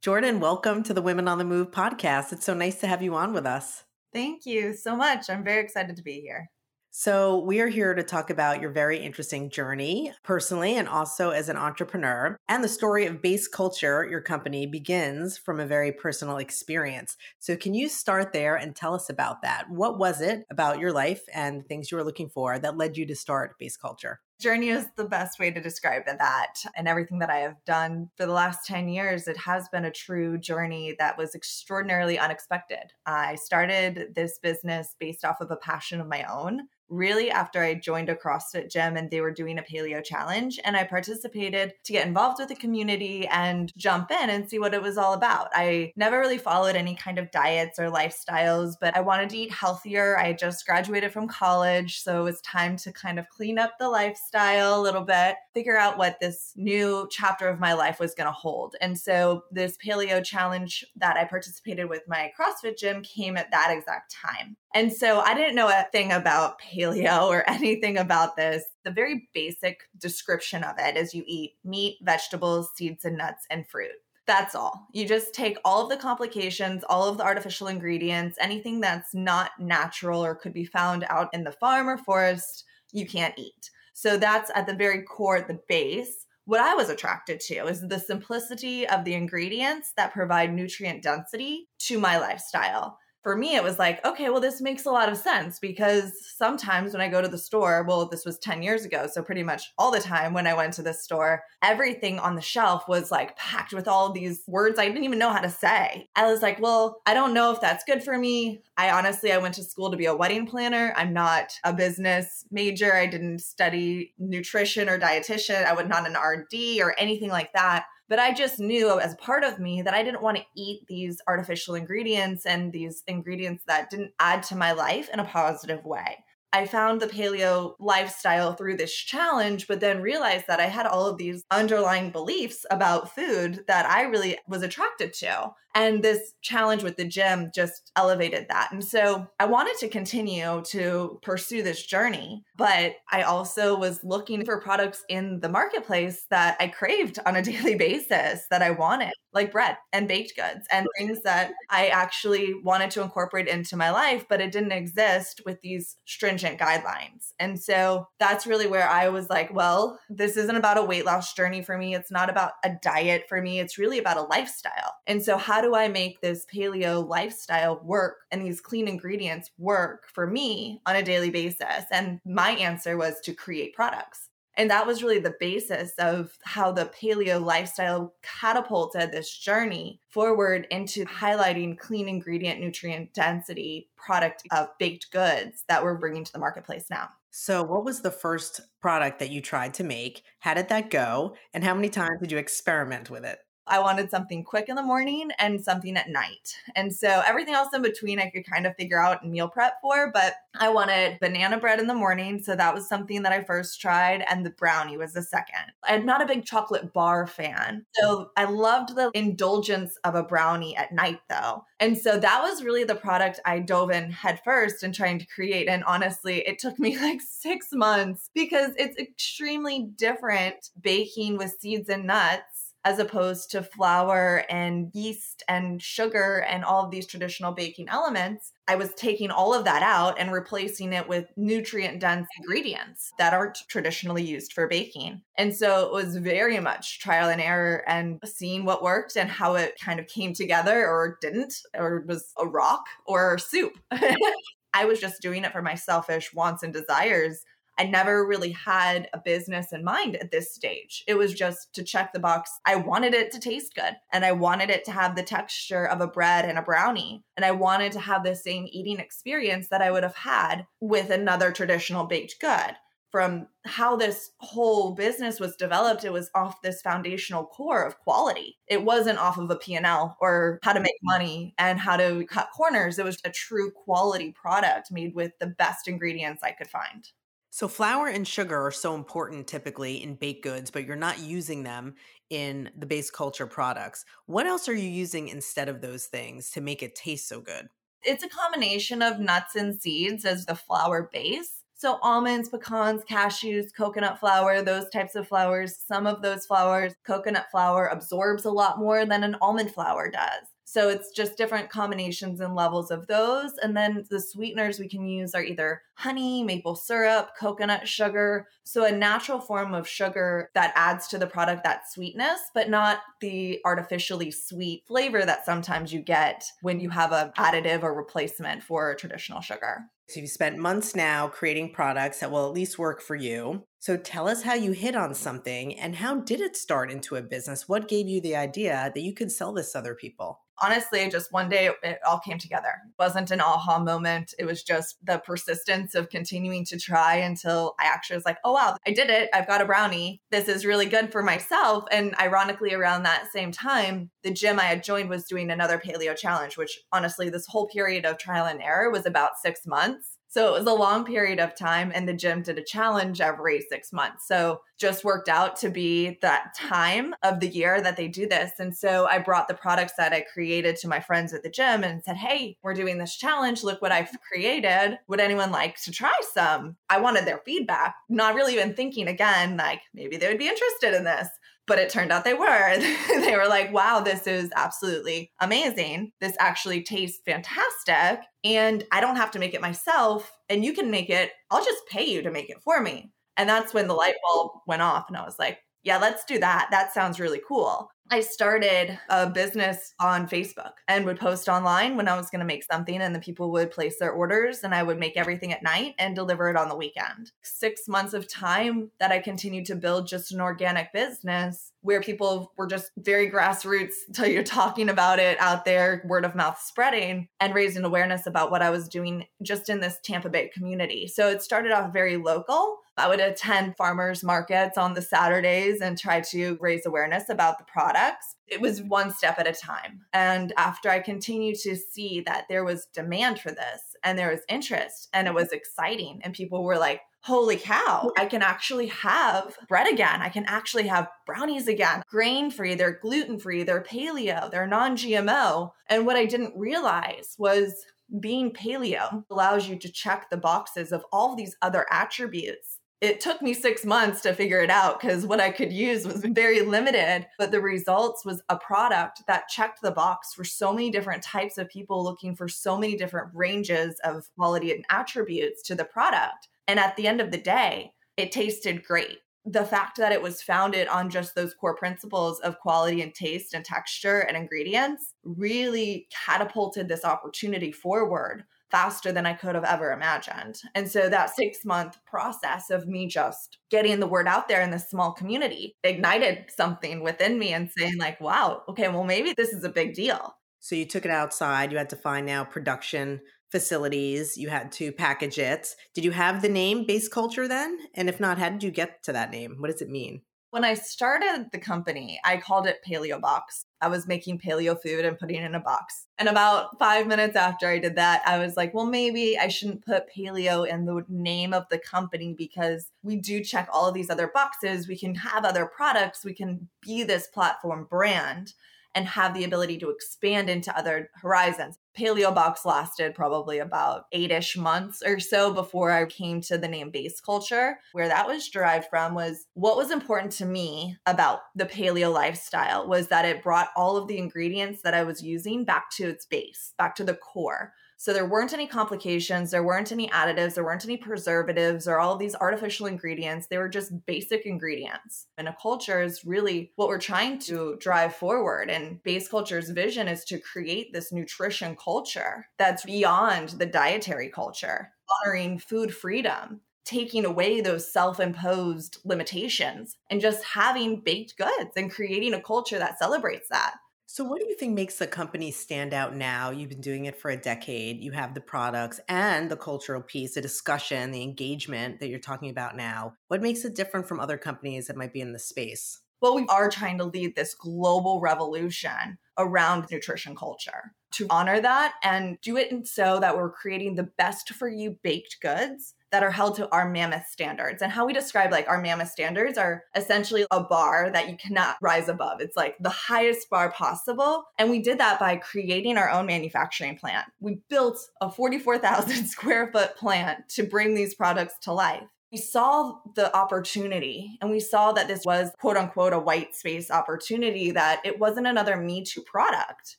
Jordan, 0.01 0.41
welcome 0.41 0.83
to 0.85 0.95
the 0.95 1.03
Women 1.03 1.29
on 1.29 1.37
the 1.37 1.45
Move 1.45 1.73
podcast. 1.73 2.33
It's 2.33 2.47
so 2.47 2.55
nice 2.55 2.81
to 2.81 2.87
have 2.87 3.03
you 3.03 3.15
on 3.15 3.35
with 3.35 3.45
us. 3.45 3.83
Thank 4.13 4.47
you 4.47 4.75
so 4.75 4.97
much. 4.97 5.31
I'm 5.31 5.45
very 5.45 5.63
excited 5.63 5.95
to 5.97 6.03
be 6.03 6.21
here. 6.21 6.51
So, 6.91 7.41
we 7.41 7.61
are 7.61 7.69
here 7.69 7.95
to 7.95 8.03
talk 8.03 8.31
about 8.31 8.61
your 8.61 8.71
very 8.71 8.99
interesting 8.99 9.51
journey 9.51 10.13
personally 10.25 10.77
and 10.77 10.89
also 10.89 11.29
as 11.31 11.51
an 11.51 11.57
entrepreneur. 11.59 12.39
And 12.49 12.65
the 12.65 12.69
story 12.69 13.05
of 13.05 13.21
Base 13.21 13.47
Culture, 13.49 14.07
your 14.09 14.23
company, 14.23 14.67
begins 14.67 15.37
from 15.37 15.61
a 15.61 15.67
very 15.67 15.93
personal 15.93 16.39
experience. 16.39 17.17
So, 17.39 17.55
can 17.57 17.75
you 17.75 17.91
start 17.91 18.33
there 18.33 18.57
and 18.57 18.75
tell 18.75 18.95
us 18.95 19.11
about 19.11 19.43
that? 19.43 19.69
What 19.69 19.99
was 19.99 20.23
it 20.23 20.47
about 20.51 20.79
your 20.79 20.93
life 20.93 21.23
and 21.35 21.67
things 21.67 21.91
you 21.91 21.99
were 21.99 22.05
looking 22.05 22.31
for 22.31 22.59
that 22.59 22.79
led 22.79 22.97
you 22.97 23.05
to 23.07 23.15
start 23.17 23.59
Base 23.59 23.77
Culture? 23.77 24.21
Journey 24.39 24.69
is 24.69 24.87
the 24.97 25.05
best 25.05 25.39
way 25.39 25.51
to 25.51 25.63
describe 25.63 26.05
that. 26.07 26.57
And 26.77 26.87
everything 26.87 27.19
that 27.21 27.31
I 27.31 27.39
have 27.39 27.57
done 27.65 28.11
for 28.17 28.27
the 28.27 28.33
last 28.33 28.67
10 28.67 28.89
years, 28.89 29.29
it 29.29 29.37
has 29.39 29.69
been 29.71 29.87
a 29.87 29.91
true 29.91 30.37
journey 30.37 30.95
that 30.99 31.17
was 31.17 31.35
extraordinarily 31.35 32.19
unexpected. 32.19 32.93
I 33.07 33.37
started 33.37 34.15
this 34.15 34.39
business 34.39 34.95
based 35.01 35.25
off 35.25 35.41
of 35.41 35.51
a 35.51 35.57
passion 35.57 36.03
of 36.03 36.07
my 36.07 36.23
own 36.25 36.69
really 36.89 37.31
after 37.31 37.63
I 37.63 37.75
joined 37.75 38.09
a 38.09 38.15
CrossFit 38.15 38.71
gym 38.71 38.97
and 38.97 39.11
they 39.11 39.21
were 39.21 39.31
doing 39.31 39.59
a 39.59 39.63
paleo 39.63 40.03
challenge. 40.05 40.59
And 40.65 40.77
I 40.77 40.85
participated 40.85 41.75
to 41.85 41.93
get 41.93 42.07
involved 42.07 42.39
with 42.39 42.49
the 42.49 42.55
community 42.55 43.27
and 43.29 43.73
jump 43.77 44.11
in 44.11 44.31
and 44.31 44.49
see 44.49 44.59
what 44.59 44.75
it 44.75 44.83
was 44.83 44.99
all 44.99 45.13
about. 45.15 45.49
I 45.55 45.93
never 45.97 46.19
really 46.19 46.39
followed 46.39 46.77
any 46.77 46.95
kind 46.95 47.19
of 47.19 47.31
diets 47.31 47.79
or 47.79 47.91
lifestyles, 47.91 48.75
but 48.81 48.97
I 48.97 49.01
wanted 49.01 49.31
to 49.31 49.37
eat 49.37 49.53
healthier. 49.53 50.19
I 50.19 50.33
just 50.33 50.67
graduated 50.67 51.13
from 51.13 51.29
college. 51.29 52.01
So 52.01 52.21
it 52.21 52.25
was 52.25 52.41
time 52.43 52.77
to 52.79 52.93
kind 52.93 53.19
of 53.19 53.29
clean 53.29 53.59
up 53.59 53.73
the 53.79 53.89
lifestyle 53.89 54.81
a 54.81 54.83
little 54.83 55.03
bit, 55.03 55.37
figure 55.55 55.77
out 55.77 55.99
what 55.99 56.21
this 56.21 56.53
new 56.57 57.09
chapter 57.11 57.49
of 57.49 57.61
my 57.61 57.73
life 57.73 58.01
was 58.01 58.15
going 58.15 58.27
to 58.27 58.33
hold. 58.33 58.77
And 58.81 58.99
so 58.99 59.45
this 59.51 59.77
paleo 59.85 60.25
challenge 60.25 60.85
that 60.97 61.17
I 61.17 61.25
participated 61.25 61.89
with 61.89 62.03
my 62.07 62.33
CrossFit 62.39 62.77
gym 62.79 63.03
came 63.03 63.37
at 63.37 63.51
that 63.51 63.71
exact 63.71 64.13
time. 64.13 64.57
And 64.77 64.93
so 64.93 65.21
I 65.21 65.33
didn't 65.33 65.55
know 65.55 65.69
a 65.69 65.87
thing 65.91 66.13
about 66.13 66.61
paleo 66.61 67.23
or 67.29 67.49
anything 67.49 67.97
about 67.97 68.37
this. 68.37 68.63
The 68.85 68.91
very 68.91 69.27
basic 69.33 69.81
description 69.99 70.63
of 70.63 70.75
it 70.79 70.99
is 70.99 71.15
you 71.15 71.25
eat 71.27 71.55
meat, 71.65 71.97
vegetables, 72.03 72.69
seeds, 72.77 73.07
and 73.07 73.17
nuts, 73.17 73.47
and 73.51 73.67
fruit. 73.67 73.97
That's 74.27 74.55
all. 74.55 74.87
You 74.93 75.09
just 75.09 75.33
take 75.33 75.57
all 75.65 75.83
of 75.83 75.89
the 75.89 75.97
complications, 75.97 76.85
all 76.91 77.09
of 77.09 77.17
the 77.17 77.25
artificial 77.25 77.69
ingredients, 77.69 78.37
anything 78.39 78.83
that's 78.83 79.15
not 79.15 79.53
natural 79.59 80.23
or 80.23 80.35
could 80.35 80.53
be 80.53 80.67
found 80.67 81.07
out 81.09 81.33
in 81.33 81.45
the 81.45 81.53
farm 81.53 81.89
or 81.89 81.97
forest, 81.97 82.65
you 82.93 83.07
can't 83.07 83.39
eat. 83.39 83.71
So 83.95 84.19
that's 84.19 84.51
at 84.55 84.67
the 84.67 84.75
very 84.75 85.05
core, 85.05 85.41
the 85.41 85.59
base. 85.71 86.27
What 86.45 86.61
I 86.61 86.75
was 86.75 86.91
attracted 86.91 87.41
to 87.41 87.67
is 87.67 87.81
the 87.81 87.99
simplicity 87.99 88.87
of 88.87 89.05
the 89.05 89.15
ingredients 89.15 89.95
that 89.97 90.13
provide 90.13 90.53
nutrient 90.53 91.03
density 91.03 91.69
to 91.79 91.99
my 91.99 92.19
lifestyle 92.19 92.99
for 93.27 93.35
me, 93.35 93.57
it 93.57 93.65
was 93.65 93.77
like, 93.77 94.07
okay, 94.07 94.31
well, 94.31 94.41
this 94.41 94.61
makes 94.61 94.85
a 94.85 94.91
lot 94.93 95.09
of 95.09 95.17
sense 95.17 95.59
because 95.59 96.13
sometimes 96.37 96.93
when 96.93 97.01
I 97.01 97.09
go 97.09 97.21
to 97.21 97.27
the 97.27 97.37
store, 97.37 97.83
well, 97.83 98.07
this 98.07 98.25
was 98.25 98.39
10 98.39 98.63
years 98.63 98.85
ago. 98.85 99.09
So 99.13 99.21
pretty 99.21 99.43
much 99.43 99.73
all 99.77 99.91
the 99.91 99.99
time 99.99 100.33
when 100.33 100.47
I 100.47 100.55
went 100.55 100.75
to 100.75 100.83
the 100.85 100.95
store, 100.95 101.43
everything 101.61 102.21
on 102.21 102.37
the 102.37 102.41
shelf 102.41 102.87
was 102.87 103.11
like 103.11 103.37
packed 103.37 103.73
with 103.73 103.89
all 103.89 104.13
these 104.13 104.45
words 104.47 104.79
I 104.79 104.87
didn't 104.87 105.03
even 105.03 105.19
know 105.19 105.33
how 105.33 105.41
to 105.41 105.51
say. 105.51 106.09
I 106.15 106.31
was 106.31 106.41
like, 106.41 106.61
well, 106.61 107.03
I 107.05 107.15
don't 107.15 107.35
know 107.35 107.51
if 107.51 107.61
that's 107.61 107.83
good 107.83 108.01
for 108.01 108.17
me. 108.17 108.63
I 108.77 108.91
honestly, 108.91 109.33
I 109.33 109.39
went 109.39 109.57
to 109.57 109.65
school 109.65 109.91
to 109.91 109.97
be 109.97 110.07
a 110.07 110.15
wedding 110.15 110.47
planner. 110.47 110.95
I'm 110.97 111.13
not 111.13 111.53
a 111.65 111.73
business 111.73 112.45
major. 112.53 112.95
I 112.95 113.07
didn't 113.07 113.41
study 113.41 114.15
nutrition 114.21 114.89
or 114.89 115.01
dietitian. 115.01 115.65
I 115.65 115.73
was 115.73 115.89
not 115.89 116.07
an 116.07 116.17
RD 116.17 116.81
or 116.81 116.95
anything 116.97 117.31
like 117.31 117.53
that. 117.55 117.87
But 118.09 118.19
I 118.19 118.33
just 118.33 118.61
knew 118.61 119.01
as 119.01 119.17
part 119.17 119.43
of 119.43 119.59
me 119.59 119.83
that 119.83 119.95
I 119.95 120.03
didn't 120.03 120.23
want 120.23 120.37
to 120.37 120.45
eat 120.55 120.87
these 120.87 121.21
artificial 121.27 121.75
ingredients 121.75 122.47
and 122.47 122.73
these 122.73 123.03
ingredients 123.07 123.65
that 123.67 123.91
didn't 123.91 124.13
add 124.21 124.43
to 124.45 124.57
my 124.57 124.73
life 124.73 125.09
in 125.13 125.19
a 125.19 125.25
positive 125.25 125.85
way. 125.85 126.25
I 126.53 126.65
found 126.65 127.03
the 127.03 127.07
paleo 127.07 127.75
lifestyle 127.79 128.55
through 128.55 128.77
this 128.77 128.95
challenge, 128.95 129.67
but 129.67 129.81
then 129.81 130.01
realized 130.01 130.47
that 130.49 130.61
I 130.61 130.67
had 130.67 130.87
all 130.87 131.07
of 131.07 131.19
these 131.19 131.45
underlying 131.51 132.11
beliefs 132.11 132.65
about 132.71 133.15
food 133.15 133.65
that 133.67 133.85
I 133.85 134.03
really 134.03 134.39
was 134.49 134.63
attracted 134.63 135.13
to. 135.15 135.51
And 135.77 136.03
this 136.03 136.33
challenge 136.41 136.83
with 136.83 136.97
the 136.97 137.05
gym 137.05 137.51
just 137.55 137.93
elevated 137.97 138.47
that. 138.49 138.73
And 138.73 138.83
so 138.83 139.29
I 139.39 139.45
wanted 139.45 139.77
to 139.81 139.89
continue 139.89 140.63
to 140.69 141.19
pursue 141.23 141.63
this 141.63 141.85
journey, 141.85 142.45
but 142.57 142.95
I 143.13 143.23
also 143.23 143.79
was 143.79 144.03
looking 144.03 144.47
for 144.47 144.59
products 144.59 145.05
in 145.11 145.41
the 145.41 145.51
marketplace 145.51 146.25
that 146.31 146.57
I 146.59 146.69
craved 146.69 147.19
on 147.27 147.37
a 147.37 147.43
daily 147.43 147.75
basis 147.75 148.47
that 148.51 148.63
I 148.63 148.71
wanted, 148.71 149.13
like 149.35 149.53
bread 149.53 149.77
and 149.93 150.09
baked 150.09 150.35
goods 150.35 150.67
and 150.73 150.87
things 150.97 151.21
that 151.25 151.53
I 151.69 151.89
actually 151.89 152.55
wanted 152.65 152.91
to 152.93 153.03
incorporate 153.03 153.47
into 153.47 153.77
my 153.77 153.91
life, 153.91 154.25
but 154.31 154.41
it 154.41 154.53
didn't 154.53 154.73
exist 154.73 155.43
with 155.45 155.61
these 155.61 155.99
stringent 156.07 156.59
guidelines. 156.59 157.35
And 157.39 157.61
so 157.61 158.09
that's 158.19 158.47
really 158.47 158.67
where 158.67 158.89
I 158.89 159.11
was 159.11 159.29
like, 159.29 159.53
well, 159.53 159.99
this 160.09 160.39
isn't 160.39 160.57
about 160.57 160.79
a 160.79 160.83
weight 160.83 161.05
loss 161.05 161.35
journey 161.35 161.61
for 161.61 161.77
me. 161.77 161.95
It's 161.95 162.11
not 162.11 162.31
about 162.31 162.53
a 162.65 162.71
diet 162.81 163.25
for 163.29 163.43
me. 163.43 163.61
It's 163.61 163.77
really 163.77 163.99
about 163.99 164.17
a 164.17 164.23
lifestyle. 164.23 164.95
And 165.07 165.23
so, 165.23 165.37
how 165.37 165.61
do 165.61 165.66
do 165.67 165.75
I 165.75 165.89
make 165.89 166.21
this 166.21 166.47
paleo 166.47 167.07
lifestyle 167.07 167.81
work 167.83 168.19
and 168.31 168.45
these 168.45 168.61
clean 168.61 168.89
ingredients 168.89 169.51
work 169.59 170.07
for 170.13 170.27
me 170.27 170.81
on 170.87 170.97
a 170.97 171.03
daily 171.03 171.31
basis? 171.31 171.85
And 171.91 172.21
my 172.25 172.51
answer 172.51 172.97
was 172.97 173.21
to 173.25 173.35
create 173.35 173.75
products. 173.75 174.31
And 174.59 174.71
that 174.71 174.87
was 174.87 175.03
really 175.03 175.19
the 175.19 175.35
basis 175.39 175.93
of 175.99 176.39
how 176.43 176.73
the 176.73 176.87
paleo 176.87 177.45
lifestyle 177.45 178.15
catapulted 178.23 179.13
this 179.13 179.37
journey 179.37 180.01
forward 180.09 180.67
into 180.71 181.05
highlighting 181.05 181.79
clean 181.79 182.09
ingredient, 182.09 182.61
nutrient 182.61 183.13
density 183.13 183.91
product 183.97 184.45
of 184.53 184.69
baked 184.79 185.11
goods 185.11 185.65
that 185.69 185.85
we're 185.85 185.99
bringing 185.99 186.25
to 186.25 186.33
the 186.33 186.39
marketplace 186.39 186.87
now. 186.89 187.11
So, 187.31 187.63
what 187.63 187.85
was 187.85 188.01
the 188.01 188.11
first 188.11 188.63
product 188.81 189.19
that 189.19 189.31
you 189.31 189.43
tried 189.43 189.75
to 189.75 189.85
make? 189.85 190.23
How 190.39 190.55
did 190.55 190.71
that 190.71 190.89
go? 190.89 191.37
And 191.53 191.63
how 191.63 191.75
many 191.75 191.91
times 191.91 192.21
did 192.21 192.33
you 192.33 192.39
experiment 192.39 193.11
with 193.11 193.27
it? 193.27 193.41
I 193.69 193.81
wanted 193.81 194.11
something 194.11 194.45
quick 194.45 194.69
in 194.69 194.77
the 194.77 194.83
morning 194.83 195.31
and 195.39 195.63
something 195.63 195.97
at 195.97 196.09
night. 196.09 196.57
And 196.75 196.95
so 196.95 197.23
everything 197.27 197.55
else 197.55 197.69
in 197.75 197.83
between 197.83 198.19
I 198.19 198.31
could 198.31 198.47
kind 198.47 198.67
of 198.67 198.77
figure 198.77 199.03
out 199.03 199.23
and 199.23 199.33
meal 199.33 199.49
prep 199.49 199.81
for, 199.81 200.11
but 200.13 200.35
I 200.59 200.69
wanted 200.69 201.19
banana 201.21 201.59
bread 201.59 201.81
in 201.81 201.87
the 201.87 201.95
morning. 201.95 202.43
So 202.43 202.55
that 202.57 202.75
was 202.75 202.89
something 202.89 203.23
that 203.23 203.33
I 203.33 203.43
first 203.43 203.81
tried. 203.81 204.25
And 204.29 204.45
the 204.45 204.51
brownie 204.51 204.97
was 204.97 205.13
the 205.13 205.23
second. 205.23 205.73
I'm 205.85 206.07
not 206.07 206.23
a 206.23 206.27
big 206.27 206.45
chocolate 206.45 206.93
bar 206.93 207.27
fan. 207.27 207.85
So 207.95 208.31
I 208.37 208.45
loved 208.45 208.95
the 208.95 209.11
indulgence 209.15 209.97
of 210.05 210.15
a 210.15 210.23
brownie 210.23 210.77
at 210.77 210.93
night 210.93 211.21
though. 211.29 211.65
And 211.81 211.99
so 211.99 212.19
that 212.19 212.43
was 212.43 212.65
really 212.65 212.85
the 212.85 212.95
product 212.95 213.41
I 213.45 213.59
dove 213.59 213.91
in 213.91 214.11
head 214.11 214.41
first 214.45 214.83
and 214.83 214.95
trying 214.95 215.19
to 215.19 215.27
create. 215.27 215.69
And 215.69 215.85
honestly, 215.85 216.39
it 216.47 216.59
took 216.59 216.79
me 216.79 216.99
like 217.01 217.21
six 217.21 217.69
months 217.73 218.31
because 218.35 218.73
it's 218.77 218.99
extremely 218.99 219.89
different 219.97 220.71
baking 220.81 221.37
with 221.37 221.57
seeds 221.61 221.89
and 221.89 222.07
nuts 222.07 222.56
as 222.87 223.01
opposed 223.01 223.51
to 223.51 223.65
flour 223.65 224.45
and 224.49 224.93
yeast 224.95 225.43
and 225.49 225.83
sugar 225.83 226.47
and 226.49 226.65
all 226.65 226.85
of 226.85 226.93
these 226.93 227.05
traditional 227.05 227.51
baking 227.51 227.89
elements. 227.89 228.53
I 228.69 228.77
was 228.77 228.95
taking 228.95 229.33
all 229.33 229.53
of 229.53 229.65
that 229.65 229.83
out 229.83 230.21
and 230.21 230.31
replacing 230.31 230.93
it 230.93 231.09
with 231.09 231.27
nutrient 231.37 231.99
dense 231.99 232.29
ingredients 232.39 233.13
that 233.19 233.35
aren't 233.35 233.59
traditionally 233.67 234.23
used 234.23 234.53
for 234.53 234.69
baking. 234.69 235.23
And 235.37 235.53
so 235.53 235.85
it 235.85 235.93
was 235.93 236.17
very 236.19 236.61
much 236.61 237.01
trial 237.01 237.29
and 237.29 237.41
error 237.41 237.83
and 237.89 238.21
seeing 238.25 238.65
what 238.65 238.85
worked 238.85 239.17
and 239.17 239.29
how 239.29 239.57
it 239.57 239.75
kind 239.85 239.99
of 239.99 240.07
came 240.07 240.33
together 240.33 240.87
or 240.87 241.19
didn't, 241.21 241.55
or 241.77 242.05
was 242.07 242.33
a 242.39 242.47
rock 242.47 242.85
or 243.05 243.37
soup. 243.37 243.73
I 243.91 244.85
was 244.85 245.01
just 245.01 245.21
doing 245.21 245.43
it 245.43 245.51
for 245.51 245.63
my 245.63 245.75
selfish 245.75 246.33
wants 246.33 246.63
and 246.63 246.73
desires 246.73 247.45
I 247.79 247.85
never 247.85 248.27
really 248.27 248.53
had 248.53 249.09
a 249.13 249.19
business 249.19 249.73
in 249.73 249.85
mind 249.85 250.17
at 250.17 250.31
this 250.31 250.55
stage. 250.55 251.05
It 251.07 251.15
was 251.15 251.35
just 251.35 251.75
to 251.75 251.85
check 251.85 252.13
the 252.13 252.19
box. 252.19 252.51
I 252.65 252.77
wanted 252.77 253.15
it 253.15 253.31
to 253.33 253.41
taste 253.41 253.75
good 253.75 253.97
and 254.13 254.25
I 254.25 254.33
wanted 254.33 254.71
it 254.71 254.85
to 254.87 254.93
have 254.93 255.15
the 255.15 255.23
texture 255.23 255.87
of 255.87 256.01
a 256.01 256.07
bread 256.07 256.45
and 256.45 256.59
a 256.59 256.63
brownie. 256.63 257.25
And 257.37 257.45
I 257.45 257.53
wanted 257.53 257.93
to 257.93 258.01
have 258.01 258.25
the 258.25 258.35
same 258.35 258.67
eating 258.71 258.99
experience 258.99 259.69
that 259.69 259.83
I 259.83 259.91
would 259.91 260.03
have 260.03 260.17
had 260.17 260.67
with 260.81 261.11
another 261.11 261.53
traditional 261.53 262.07
baked 262.07 262.37
good 262.41 262.77
from 263.11 263.47
how 263.65 263.97
this 263.97 264.31
whole 264.41 264.95
business 264.95 265.39
was 265.41 265.57
developed 265.57 266.05
it 266.05 266.13
was 266.13 266.31
off 266.35 266.61
this 266.61 266.83
foundational 266.83 267.47
core 267.47 267.83
of 267.85 267.99
quality 268.01 268.59
it 268.67 268.85
wasn't 268.85 269.19
off 269.19 269.39
of 269.39 269.49
a 269.49 269.57
p&l 269.57 270.17
or 270.21 270.59
how 270.63 270.73
to 270.73 270.81
make 270.81 270.97
money 271.03 271.55
and 271.57 271.79
how 271.79 271.97
to 271.97 272.27
cut 272.29 272.49
corners 272.55 272.99
it 272.99 273.05
was 273.05 273.19
a 273.25 273.31
true 273.31 273.71
quality 273.71 274.33
product 274.33 274.91
made 274.91 275.15
with 275.15 275.33
the 275.39 275.47
best 275.47 275.89
ingredients 275.89 276.43
i 276.43 276.51
could 276.51 276.69
find 276.69 277.11
so 277.57 277.69
flour 277.69 278.07
and 278.07 278.29
sugar 278.29 278.67
are 278.67 278.71
so 278.71 278.95
important 278.95 279.47
typically 279.47 280.03
in 280.03 280.15
baked 280.15 280.43
goods 280.43 280.71
but 280.71 280.85
you're 280.85 280.95
not 280.95 281.19
using 281.21 281.63
them 281.63 281.95
in 282.29 282.69
the 282.77 282.85
base 282.85 283.11
culture 283.11 283.47
products. 283.47 284.05
What 284.27 284.45
else 284.45 284.69
are 284.69 284.75
you 284.75 284.91
using 284.91 285.29
instead 285.29 285.71
of 285.71 285.81
those 285.81 286.05
things 286.05 286.51
to 286.51 286.61
make 286.61 286.83
it 286.83 286.95
taste 286.95 287.27
so 287.27 287.41
good? 287.41 287.69
It's 288.03 288.23
a 288.23 288.29
combination 288.29 289.01
of 289.01 289.21
nuts 289.21 289.57
and 289.57 289.81
seeds 289.81 290.27
as 290.27 290.45
the 290.45 290.55
flour 290.55 291.09
base. 291.11 291.63
So, 291.79 291.99
almonds, 292.03 292.51
pecans, 292.51 293.05
cashews, 293.09 293.73
coconut 293.75 294.21
flour, 294.21 294.61
those 294.61 294.91
types 294.91 295.15
of 295.15 295.27
flours, 295.27 295.79
some 295.79 296.07
of 296.07 296.21
those 296.21 296.45
flours, 296.45 296.93
coconut 297.07 297.47
flour 297.51 297.87
absorbs 297.87 298.45
a 298.45 298.51
lot 298.51 298.79
more 298.79 299.07
than 299.07 299.25
an 299.25 299.37
almond 299.41 299.73
flour 299.73 300.11
does. 300.11 300.56
So 300.69 300.89
it's 300.89 301.13
just 301.13 301.37
different 301.37 301.71
combinations 301.71 302.41
and 302.41 302.57
levels 302.57 302.91
of 302.91 303.07
those. 303.07 303.53
And 303.63 303.77
then 303.77 304.05
the 304.11 304.21
sweeteners 304.21 304.81
we 304.81 304.89
can 304.89 305.07
use 305.07 305.33
are 305.33 305.45
either 305.45 305.83
honey, 305.95 306.43
maple 306.43 306.75
syrup, 306.75 307.31
coconut 307.39 307.87
sugar. 307.87 308.49
So 308.65 308.85
a 308.85 308.91
natural 308.91 309.39
form 309.39 309.75
of 309.75 309.87
sugar 309.87 310.51
that 310.55 310.73
adds 310.75 311.07
to 311.09 311.19
the 311.19 311.27
product 311.29 311.63
that 311.63 311.89
sweetness, 311.89 312.51
but 312.53 312.69
not 312.69 312.99
the 313.21 313.61
artificially 313.65 314.33
sweet 314.33 314.83
flavor 314.89 315.25
that 315.25 315.47
sometimes 315.47 315.93
you 315.93 316.01
get 316.01 316.45
when 316.63 316.81
you 316.81 316.91
have 316.91 317.13
an 317.13 317.31
additive 317.39 317.85
or 317.85 317.95
replacement 317.95 318.65
for 318.65 318.97
traditional 318.97 319.41
sugar. 319.41 319.85
So 320.09 320.21
you've 320.21 320.31
spent 320.31 320.59
months 320.59 320.97
now 320.97 321.29
creating 321.29 321.73
products 321.73 322.21
that 322.21 322.31
will 322.31 322.47
at 322.47 322.53
least 322.53 322.79
work 322.79 323.01
for 323.01 323.15
you. 323.15 323.65
So 323.79 323.97
tell 323.97 324.29
us 324.29 324.43
how 324.43 324.55
you 324.55 324.73
hit 324.73 324.97
on 324.97 325.15
something 325.15 325.79
and 325.79 325.97
how 325.97 326.17
did 326.17 326.41
it 326.41 326.57
start 326.57 326.91
into 326.91 327.15
a 327.15 327.23
business? 327.23 327.69
What 327.69 327.89
gave 327.89 328.09
you 328.09 328.21
the 328.21 328.35
idea 328.35 328.91
that 328.95 329.01
you 329.01 329.15
could 329.15 329.31
sell 329.31 329.53
this 329.53 329.73
to 329.73 329.79
other 329.79 329.95
people? 329.95 330.41
Honestly, 330.61 331.09
just 331.11 331.33
one 331.33 331.49
day 331.49 331.71
it 331.83 331.99
all 332.07 332.19
came 332.19 332.39
together. 332.39 332.75
It 332.87 332.95
wasn't 332.99 333.31
an 333.31 333.41
aha 333.41 333.79
moment. 333.79 334.35
It 334.39 334.45
was 334.45 334.63
just 334.63 334.97
the 335.05 335.19
persistence 335.19 335.95
of 335.95 336.09
continuing 336.09 336.65
to 336.67 336.79
try 336.79 337.17
until 337.17 337.75
I 337.79 337.85
actually 337.87 338.17
was 338.17 338.25
like, 338.25 338.39
oh, 338.45 338.53
wow, 338.53 338.77
I 338.87 338.93
did 338.93 339.11
it. 339.11 339.29
I've 339.35 339.47
got 339.47 339.61
a 339.61 339.67
brownie. 339.67 340.23
This 340.31 340.49
is 340.49 340.65
really 340.65 340.87
good 340.87 341.13
for 341.13 341.23
myself. 341.23 341.85
And 341.91 342.15
ironically, 342.19 342.73
around 342.73 343.03
that 343.03 343.31
same 343.33 343.53
time, 343.53 344.11
the 344.23 344.33
gym 344.33 344.59
I 344.59 344.65
had 344.65 344.83
joined 344.85 345.11
was 345.11 345.25
doing 345.25 345.51
another 345.51 345.79
paleo 345.79 346.17
challenge, 346.17 346.57
which 346.57 346.81
honestly, 346.93 347.29
this 347.29 347.47
whole 347.47 347.67
period 347.67 348.05
of 348.05 348.19
trial 348.19 348.47
and 348.47 348.63
error 348.63 348.91
was 348.91 349.07
about 349.07 349.39
six 349.43 349.67
months. 349.67 350.19
So 350.37 350.49
it 350.49 350.59
was 350.59 350.67
a 350.67 350.75
long 350.75 351.07
period 351.07 351.41
of 351.41 351.55
time, 351.55 351.91
and 351.95 352.07
the 352.07 352.13
gym 352.13 352.43
did 352.43 352.59
a 352.59 352.63
challenge 352.63 353.23
every 353.23 353.63
six 353.71 353.91
months. 353.91 354.29
So 354.29 354.61
just 354.77 355.03
worked 355.03 355.31
out 355.31 355.57
to 355.61 355.71
be 355.71 356.19
that 356.21 356.55
time 356.55 357.15
of 357.23 357.41
the 357.41 357.49
year 357.49 357.81
that 357.81 357.97
they 357.97 358.07
do 358.07 358.29
this. 358.29 358.53
And 358.59 358.77
so 358.77 359.07
I 359.07 359.19
brought 359.19 359.49
the 359.49 359.55
products 359.55 359.95
that 359.97 360.13
I 360.13 360.27
created 360.31 360.77
to 360.77 360.89
my 360.89 361.01
friends 361.01 361.33
at 361.33 361.43
the 361.43 361.49
gym 361.49 361.83
and 361.83 362.05
said, 362.05 362.19
Hey, 362.19 362.59
we're 362.63 362.75
doing 362.75 362.99
this 362.99 363.17
challenge. 363.17 363.65
Look 363.65 363.81
what 363.81 363.93
I've 363.93 364.11
created. 364.31 364.99
Would 365.09 365.21
anyone 365.21 365.53
like 365.53 365.81
to 365.85 365.91
try 365.91 366.13
some? 366.35 366.77
I 366.91 367.01
wanted 367.01 367.25
their 367.25 367.41
feedback, 367.47 367.95
not 368.11 368.35
really 368.35 368.53
even 368.53 368.75
thinking 368.75 369.09
again, 369.09 369.57
like 369.57 369.81
maybe 369.95 370.19
they 370.19 370.29
would 370.29 370.37
be 370.37 370.49
interested 370.49 370.93
in 370.93 371.05
this 371.05 371.29
but 371.67 371.79
it 371.79 371.91
turned 371.91 372.13
out 372.13 372.25
they 372.25 372.35
were. 372.35 372.79
they 373.09 373.37
were 373.37 373.49
like, 373.49 373.73
wow, 373.73 374.01
this 374.01 374.27
is 374.27 374.51
absolutely 374.55 375.33
amazing. 375.41 376.13
This 376.21 376.37
actually 376.39 376.83
tastes 376.83 377.21
fantastic. 377.25 378.25
And 378.45 378.85
I 378.93 379.01
don't 379.01 379.17
have 379.17 379.31
to 379.33 379.39
make 379.39 379.55
it 379.55 379.61
myself. 379.61 380.31
And 380.49 380.65
you 380.65 380.73
can 380.73 380.91
make 380.91 381.11
it. 381.11 381.33
I'll 381.51 381.65
just 381.65 381.87
pay 381.91 382.05
you 382.05 382.23
to 382.23 382.31
make 382.31 382.51
it 382.51 382.63
for 382.63 382.81
me. 382.81 383.11
And 383.37 383.49
that's 383.49 383.75
when 383.75 383.87
the 383.87 383.95
light 383.95 384.15
bulb 384.27 384.53
went 384.67 384.83
off. 384.83 385.07
And 385.09 385.17
I 385.17 385.25
was 385.25 385.39
like, 385.39 385.59
yeah, 385.87 385.99
let's 385.99 386.25
do 386.25 386.41
that. 386.41 386.67
That 386.73 386.93
sounds 386.93 387.21
really 387.21 387.41
cool. 387.47 387.93
I 388.11 388.21
started 388.21 388.99
a 389.09 389.29
business 389.31 389.95
on 390.01 390.29
Facebook 390.29 390.73
and 390.87 391.05
would 391.07 391.19
post 391.19 391.49
online 391.49 391.97
when 391.97 392.09
I 392.09 392.17
was 392.17 392.29
going 392.29 392.41
to 392.41 392.47
make 392.47 392.65
something, 392.65 393.01
and 393.01 393.15
the 393.15 393.21
people 393.21 393.53
would 393.53 393.71
place 393.71 393.99
their 393.99 394.13
orders, 394.13 394.65
and 394.65 394.75
I 394.75 394.83
would 394.83 394.99
make 394.99 395.17
everything 395.17 395.53
at 395.53 395.63
night 395.63 395.95
and 395.99 396.15
deliver 396.15 396.49
it 396.49 396.57
on 396.57 396.69
the 396.69 396.77
weekend. 396.77 397.33
Six 397.43 397.89
months 397.89 398.15
of 398.15 398.29
time 398.29 398.91
that 398.99 399.13
I 399.13 399.21
continued 399.21 399.67
to 399.67 399.77
build 399.77 400.09
just 400.09 400.33
an 400.33 400.41
organic 400.41 400.93
business 400.93 401.73
where 401.83 402.01
people 402.01 402.53
were 402.57 402.67
just 402.67 402.91
very 402.99 403.31
grassroots 403.31 403.95
until 404.09 404.27
you're 404.27 404.43
talking 404.43 404.89
about 404.89 405.21
it 405.21 405.41
out 405.41 405.65
there, 405.65 406.03
word 406.05 406.25
of 406.25 406.35
mouth 406.35 406.61
spreading, 406.61 407.29
and 407.41 407.55
raising 407.55 407.85
awareness 407.85 408.27
about 408.27 408.51
what 408.51 408.63
I 408.63 408.71
was 408.71 408.89
doing 408.89 409.27
just 409.43 409.69
in 409.69 409.81
this 409.81 409.99
Tampa 410.03 410.29
Bay 410.29 410.51
community. 410.53 411.07
So 411.07 411.29
it 411.29 411.43
started 411.43 411.73
off 411.73 411.93
very 411.93 412.17
local 412.17 412.79
I 412.97 413.09
would 413.09 413.21
attend 413.21 413.77
farmers 413.77 414.25
markets 414.25 414.79
on 414.79 414.95
the 414.95 415.03
Saturdays 415.03 415.81
and 415.81 415.99
try 415.99 416.21
to 416.23 416.57
raise 416.61 416.87
awareness 416.87 417.29
about 417.29 417.59
the 417.59 417.65
products. 417.65 418.37
It 418.47 418.61
was 418.61 418.83
one 418.83 419.11
step 419.11 419.39
at 419.39 419.49
a 419.49 419.53
time. 419.53 420.01
And 420.13 420.53
after 420.57 420.89
I 420.89 421.01
continued 421.01 421.57
to 421.61 421.77
see 421.77 422.23
that 422.27 422.45
there 422.49 422.65
was 422.65 422.87
demand 422.95 423.41
for 423.41 423.51
this 423.51 423.83
and 424.03 424.19
there 424.19 424.31
was 424.31 424.41
interest 424.49 425.09
and 425.13 425.27
it 425.29 425.35
was 425.35 425.53
exciting, 425.53 426.21
and 426.23 426.33
people 426.33 426.63
were 426.63 426.79
like, 426.79 427.03
holy 427.27 427.57
cow, 427.57 428.13
I 428.17 428.27
can 428.27 428.41
actually 428.41 428.87
have 428.87 429.57
bread 429.69 429.93
again. 429.93 430.23
I 430.23 430.29
can 430.29 430.45
actually 430.47 430.87
have 430.87 431.09
brownies 431.27 431.67
again, 431.67 432.03
grain 432.09 432.53
free, 432.53 432.77
they're 432.77 433.01
gluten 433.03 433.41
free, 433.41 433.65
they're 433.65 433.83
paleo, 433.83 434.49
they're 434.49 434.67
non 434.67 434.97
GMO. 434.97 435.73
And 435.89 436.07
what 436.07 436.17
I 436.17 436.25
didn't 436.25 436.57
realize 436.57 437.35
was 437.37 437.85
being 438.21 438.53
paleo 438.53 439.25
allows 439.31 439.69
you 439.69 439.77
to 439.77 439.91
check 439.91 440.31
the 440.31 440.37
boxes 440.37 440.93
of 440.93 441.05
all 441.13 441.35
these 441.35 441.57
other 441.63 441.85
attributes 441.91 442.76
it 443.01 443.21
took 443.21 443.43
me 443.43 443.53
six 443.53 443.85
months 443.85 444.23
to 444.23 444.33
figure 444.33 444.61
it 444.61 444.71
out 444.71 445.01
because 445.01 445.27
what 445.27 445.41
I 445.41 445.51
could 445.51 445.73
use 445.73 446.07
was 446.07 446.25
very 446.25 446.63
limited. 446.63 447.27
But 447.39 447.51
the 447.51 447.61
results 447.61 448.25
was 448.25 448.43
a 448.49 448.57
product 448.57 449.23
that 449.27 449.49
checked 449.49 449.83
the 449.83 449.91
box 449.91 450.33
for 450.33 450.45
so 450.45 450.73
many 450.73 450.91
different 450.91 451.23
types 451.23 451.59
of 451.59 451.69
people 451.69 452.03
looking 452.03 452.35
for 452.35 452.49
so 452.49 452.79
many 452.79 452.97
different 452.97 453.29
ranges 453.35 454.01
of 454.03 454.25
quality 454.35 454.73
and 454.73 454.85
attributes 454.89 455.63
to 455.65 455.75
the 455.75 455.85
product. 455.85 456.49
And 456.67 456.81
at 456.81 456.97
the 456.97 457.07
end 457.07 457.21
of 457.21 457.31
the 457.31 457.39
day, 457.39 457.93
it 458.17 458.33
tasted 458.33 458.83
great. 458.83 459.19
The 459.45 459.65
fact 459.65 459.99
that 459.99 460.11
it 460.11 460.23
was 460.23 460.43
founded 460.43 460.89
on 460.89 461.11
just 461.11 461.35
those 461.35 461.55
core 461.55 461.77
principles 461.77 462.41
of 462.41 462.59
quality 462.59 463.03
and 463.03 463.15
taste 463.15 463.55
and 463.55 463.65
texture 463.65 464.21
and 464.21 464.37
ingredients 464.37 465.15
really 465.23 466.09
catapulted 466.27 466.89
this 466.89 467.05
opportunity 467.05 467.71
forward 467.71 468.45
faster 468.71 469.13
than 469.13 469.27
I 469.27 469.35
could 469.35 469.55
have 469.55 469.65
ever 469.65 469.93
imagined. 469.93 470.61
And 470.75 470.91
so 470.91 471.09
that 471.09 471.35
six 471.35 471.65
month 471.65 471.99
process 472.07 472.71
of 472.71 472.87
me 472.87 473.07
just 473.07 473.59
getting 473.71 474.01
the 474.01 474.07
word 474.07 474.27
out 474.27 474.49
there 474.49 474.61
in 474.61 474.71
this 474.71 474.91
small 474.91 475.13
community 475.13 475.77
ignited 475.85 476.47
something 476.57 477.03
within 477.03 477.39
me 477.39 477.53
and 477.53 477.71
saying, 477.77 477.99
like, 477.99 478.21
wow, 478.21 478.63
okay, 478.69 478.89
well, 478.89 479.05
maybe 479.05 479.35
this 479.37 479.51
is 479.51 479.65
a 479.65 479.69
big 479.69 479.95
deal. 479.95 480.37
So 480.61 480.75
you 480.75 480.85
took 480.85 481.05
it 481.05 481.11
outside, 481.11 481.71
you 481.71 481.79
had 481.79 481.91
to 481.91 481.97
find 481.97 482.27
now 482.27 482.45
production 482.45 483.21
facilities, 483.53 484.37
you 484.37 484.49
had 484.49 484.73
to 484.73 484.91
package 484.91 485.39
it. 485.39 485.69
Did 485.95 486.05
you 486.05 486.11
have 486.11 486.43
the 486.43 486.49
name 486.49 486.85
base 486.87 487.09
culture 487.09 487.47
then? 487.47 487.79
And 487.95 488.09
if 488.09 488.19
not, 488.19 488.39
how 488.39 488.49
did 488.49 488.65
you 488.65 488.73
get 488.73 489.03
to 489.05 489.13
that 489.13 489.31
name? 489.31 489.57
What 489.59 489.71
does 489.71 489.81
it 489.81 489.89
mean? 489.89 490.23
When 490.51 490.65
I 490.65 490.75
started 490.75 491.49
the 491.53 491.59
company, 491.59 492.21
I 492.25 492.37
called 492.37 492.67
it 492.67 492.79
Paleo 492.87 493.21
Box. 493.21 493.65
I 493.81 493.89
was 493.89 494.07
making 494.07 494.39
paleo 494.39 494.81
food 494.81 495.05
and 495.05 495.19
putting 495.19 495.37
it 495.37 495.45
in 495.45 495.55
a 495.55 495.61
box. 495.61 496.07
And 496.19 496.29
about 496.29 496.79
five 496.79 497.07
minutes 497.07 497.37
after 497.37 497.69
I 497.69 497.79
did 497.79 497.97
that, 497.97 498.23
I 498.27 498.39
was 498.39 498.57
like, 498.57 498.73
well, 498.73 498.87
maybe 498.87 499.37
I 499.39 499.49
shouldn't 499.49 499.85
put 499.85 500.05
paleo 500.17 500.67
in 500.67 500.87
the 500.87 501.05
name 501.09 501.53
of 501.53 501.65
the 501.71 501.79
company 501.79 502.35
because 502.37 502.91
we 503.03 503.17
do 503.17 503.43
check 503.43 503.69
all 503.73 503.87
of 503.87 503.95
these 503.95 504.09
other 504.09 504.31
boxes. 504.33 504.89
We 504.89 504.97
can 504.97 505.15
have 505.17 505.45
other 505.45 505.67
products, 505.67 506.25
we 506.25 506.33
can 506.33 506.69
be 506.81 507.03
this 507.03 507.27
platform 507.27 507.87
brand 507.91 508.55
and 508.95 509.07
have 509.09 509.35
the 509.35 509.45
ability 509.45 509.79
to 509.79 509.91
expand 509.91 510.49
into 510.49 510.77
other 510.77 511.11
horizons. 511.21 511.77
Paleo 511.99 512.35
Box 512.35 512.65
lasted 512.65 513.15
probably 513.15 513.59
about 513.59 514.07
eight 514.13 514.31
ish 514.31 514.57
months 514.57 515.03
or 515.05 515.19
so 515.19 515.53
before 515.53 515.91
I 515.91 516.05
came 516.07 516.41
to 516.43 516.59
the 516.59 516.69
name 516.69 516.91
base 516.91 517.21
culture. 517.21 517.79
Where 517.93 518.09
that 518.09 518.27
was 518.27 518.49
derived 518.49 518.89
from 518.91 519.15
was 519.15 519.47
what 519.55 519.77
was 519.77 519.91
important 519.91 520.33
to 520.35 520.47
me 520.47 520.97
about 521.07 521.41
the 521.55 521.65
paleo 521.65 522.13
lifestyle 522.13 522.87
was 522.87 523.09
that 523.09 523.25
it 523.25 523.43
brought 523.43 523.69
all 523.77 523.97
of 523.97 524.09
the 524.09 524.19
ingredients 524.19 524.83
that 524.83 524.95
I 524.95 525.03
was 525.05 525.23
using 525.23 525.65
back 525.65 525.91
to 525.97 526.09
its 526.09 526.27
base, 526.27 526.75
back 526.79 526.95
to 526.97 527.05
the 527.05 527.15
core. 527.15 527.73
So 527.99 528.13
there 528.13 528.27
weren't 528.27 528.53
any 528.53 528.67
complications, 528.67 529.51
there 529.51 529.65
weren't 529.65 529.91
any 529.91 530.09
additives, 530.09 530.55
there 530.55 530.65
weren't 530.65 530.85
any 530.85 530.99
preservatives 530.99 531.89
or 531.89 531.99
all 531.99 532.13
of 532.13 532.19
these 532.19 532.35
artificial 532.35 532.87
ingredients. 532.87 533.47
They 533.47 533.59
were 533.59 533.69
just 533.69 534.05
basic 534.05 534.45
ingredients. 534.45 535.27
And 535.39 535.49
a 535.49 535.57
culture 535.61 536.03
is 536.03 536.25
really 536.25 536.73
what 536.77 536.89
we're 536.89 536.99
trying 536.99 537.39
to 537.41 537.77
drive 537.81 538.15
forward. 538.15 538.69
And 538.71 539.03
base 539.03 539.29
culture's 539.29 539.71
vision 539.71 540.09
is 540.09 540.25
to 540.27 540.39
create 540.39 540.93
this 540.93 541.11
nutrition 541.11 541.75
culture 541.75 542.47
that's 542.59 542.85
beyond 542.85 543.51
the 543.51 543.67
dietary 543.67 544.29
culture, 544.29 544.93
honoring 545.25 545.59
food 545.59 545.95
freedom 545.95 546.61
taking 546.87 547.25
away 547.25 547.61
those 547.61 547.93
self 547.93 548.21
imposed 548.21 548.99
limitations 549.05 549.97
and 550.09 550.21
just 550.21 550.45
having 550.45 551.01
baked 551.01 551.37
goods 551.37 551.73
and 551.77 551.91
creating 551.91 552.33
a 552.33 552.41
culture 552.41 552.79
that 552.79 552.99
celebrates 552.99 553.49
that. 553.49 553.75
So, 554.17 554.25
what 554.25 554.41
do 554.41 554.47
you 554.49 554.57
think 554.57 554.73
makes 554.73 554.97
the 554.97 555.07
company 555.07 555.51
stand 555.51 555.93
out 555.93 556.17
now? 556.17 556.49
You've 556.49 556.71
been 556.71 556.81
doing 556.81 557.05
it 557.05 557.21
for 557.21 557.31
a 557.31 557.37
decade. 557.37 558.01
You 558.01 558.13
have 558.13 558.33
the 558.33 558.41
products 558.41 558.99
and 559.11 559.51
the 559.51 559.59
cultural 559.59 560.01
piece, 560.01 560.33
the 560.33 560.41
discussion, 560.41 561.11
the 561.11 561.21
engagement 561.21 562.01
that 562.01 562.09
you're 562.09 562.19
talking 562.19 562.49
about 562.49 562.79
now. 562.79 563.13
What 563.29 563.43
makes 563.43 563.63
it 563.67 563.77
different 563.77 564.09
from 564.09 564.19
other 564.19 564.39
companies 564.39 564.87
that 564.87 564.97
might 564.97 565.13
be 565.13 565.21
in 565.21 565.35
the 565.35 565.39
space? 565.39 566.01
Well, 566.23 566.35
we 566.35 566.47
are 566.49 566.71
trying 566.71 566.97
to 566.97 567.05
lead 567.05 567.37
this 567.37 567.53
global 567.53 568.23
revolution 568.23 569.19
around 569.37 569.85
nutrition 569.91 570.35
culture 570.35 570.95
to 571.11 571.27
honor 571.29 571.61
that 571.61 571.93
and 572.03 572.41
do 572.41 572.57
it 572.57 572.73
in 572.73 572.87
so 572.87 573.21
that 573.21 573.37
we're 573.37 573.53
creating 573.53 573.97
the 573.97 574.11
best 574.17 574.49
for 574.55 574.67
you 574.67 574.97
baked 575.03 575.37
goods 575.43 575.93
that 576.13 576.23
are 576.23 576.31
held 576.31 576.57
to 576.57 576.71
our 576.71 576.89
mammoth 576.89 577.27
standards. 577.27 577.83
And 577.83 577.91
how 577.91 578.07
we 578.07 578.13
describe 578.13 578.53
like 578.53 578.69
our 578.69 578.81
mammoth 578.81 579.11
standards 579.11 579.59
are 579.59 579.85
essentially 579.95 580.47
a 580.51 580.63
bar 580.63 581.11
that 581.11 581.29
you 581.29 581.37
cannot 581.37 581.77
rise 581.83 582.09
above. 582.09 582.41
It's 582.41 582.57
like 582.57 582.77
the 582.81 582.89
highest 582.89 583.51
bar 583.51 583.71
possible. 583.73 584.45
And 584.59 584.71
we 584.71 584.81
did 584.81 584.99
that 584.99 585.19
by 585.19 585.37
creating 585.37 585.99
our 585.99 586.11
own 586.11 586.27
manufacturing 586.27 586.97
plant. 586.97 587.27
We 587.41 587.59
built 587.69 587.99
a 588.21 588.31
44,000 588.31 589.27
square 589.27 589.71
foot 589.73 589.97
plant 589.97 590.49
to 590.51 590.63
bring 590.63 590.95
these 590.95 591.15
products 591.15 591.55
to 591.63 591.73
life 591.73 592.05
we 592.33 592.39
saw 592.39 592.99
the 593.15 593.35
opportunity 593.37 594.37
and 594.41 594.51
we 594.51 594.61
saw 594.61 594.93
that 594.93 595.09
this 595.09 595.25
was 595.25 595.51
quote 595.61 595.77
unquote 595.77 596.13
a 596.13 596.19
white 596.19 596.55
space 596.55 596.91
opportunity 596.91 597.71
that 597.71 598.01
it 598.05 598.19
wasn't 598.19 598.47
another 598.47 598.77
me 598.77 599.05
too 599.05 599.23
product. 599.23 599.99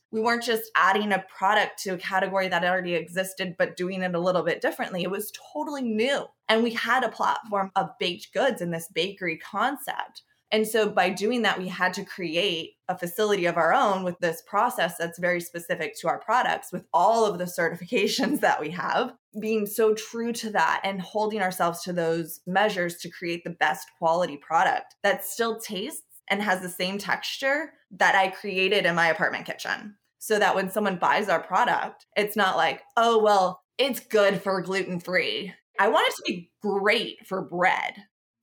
We 0.10 0.20
weren't 0.20 0.42
just 0.42 0.70
adding 0.74 1.12
a 1.12 1.24
product 1.36 1.82
to 1.84 1.94
a 1.94 1.98
category 1.98 2.48
that 2.48 2.64
already 2.64 2.94
existed 2.94 3.56
but 3.58 3.76
doing 3.76 4.02
it 4.02 4.14
a 4.14 4.20
little 4.20 4.42
bit 4.42 4.60
differently. 4.60 5.02
It 5.02 5.10
was 5.10 5.32
totally 5.52 5.82
new. 5.82 6.26
And 6.48 6.62
we 6.62 6.74
had 6.74 7.04
a 7.04 7.08
platform 7.08 7.70
of 7.76 7.90
baked 7.98 8.32
goods 8.32 8.60
in 8.60 8.70
this 8.70 8.88
bakery 8.92 9.38
concept 9.38 10.22
and 10.50 10.66
so 10.66 10.88
by 10.88 11.10
doing 11.10 11.42
that, 11.42 11.58
we 11.58 11.68
had 11.68 11.92
to 11.94 12.04
create 12.04 12.74
a 12.88 12.96
facility 12.96 13.44
of 13.44 13.58
our 13.58 13.74
own 13.74 14.02
with 14.02 14.18
this 14.18 14.42
process 14.46 14.96
that's 14.96 15.18
very 15.18 15.40
specific 15.40 15.94
to 16.00 16.08
our 16.08 16.18
products, 16.18 16.72
with 16.72 16.86
all 16.92 17.26
of 17.26 17.38
the 17.38 17.44
certifications 17.44 18.40
that 18.40 18.60
we 18.60 18.70
have, 18.70 19.12
being 19.40 19.66
so 19.66 19.94
true 19.94 20.32
to 20.32 20.50
that 20.50 20.80
and 20.84 21.00
holding 21.00 21.42
ourselves 21.42 21.82
to 21.82 21.92
those 21.92 22.40
measures 22.46 22.96
to 22.98 23.10
create 23.10 23.44
the 23.44 23.50
best 23.50 23.88
quality 23.98 24.38
product 24.38 24.94
that 25.02 25.24
still 25.24 25.60
tastes 25.60 26.02
and 26.30 26.42
has 26.42 26.60
the 26.60 26.68
same 26.68 26.98
texture 26.98 27.72
that 27.90 28.14
I 28.14 28.28
created 28.28 28.86
in 28.86 28.94
my 28.94 29.08
apartment 29.08 29.46
kitchen. 29.46 29.96
So 30.20 30.38
that 30.38 30.54
when 30.56 30.70
someone 30.70 30.96
buys 30.96 31.28
our 31.28 31.40
product, 31.40 32.06
it's 32.16 32.36
not 32.36 32.56
like, 32.56 32.82
oh, 32.96 33.22
well, 33.22 33.62
it's 33.78 34.00
good 34.00 34.42
for 34.42 34.60
gluten 34.62 34.98
free. 34.98 35.54
I 35.78 35.88
want 35.88 36.08
it 36.08 36.16
to 36.16 36.22
be 36.26 36.50
great 36.60 37.24
for 37.24 37.40
bread. 37.40 37.94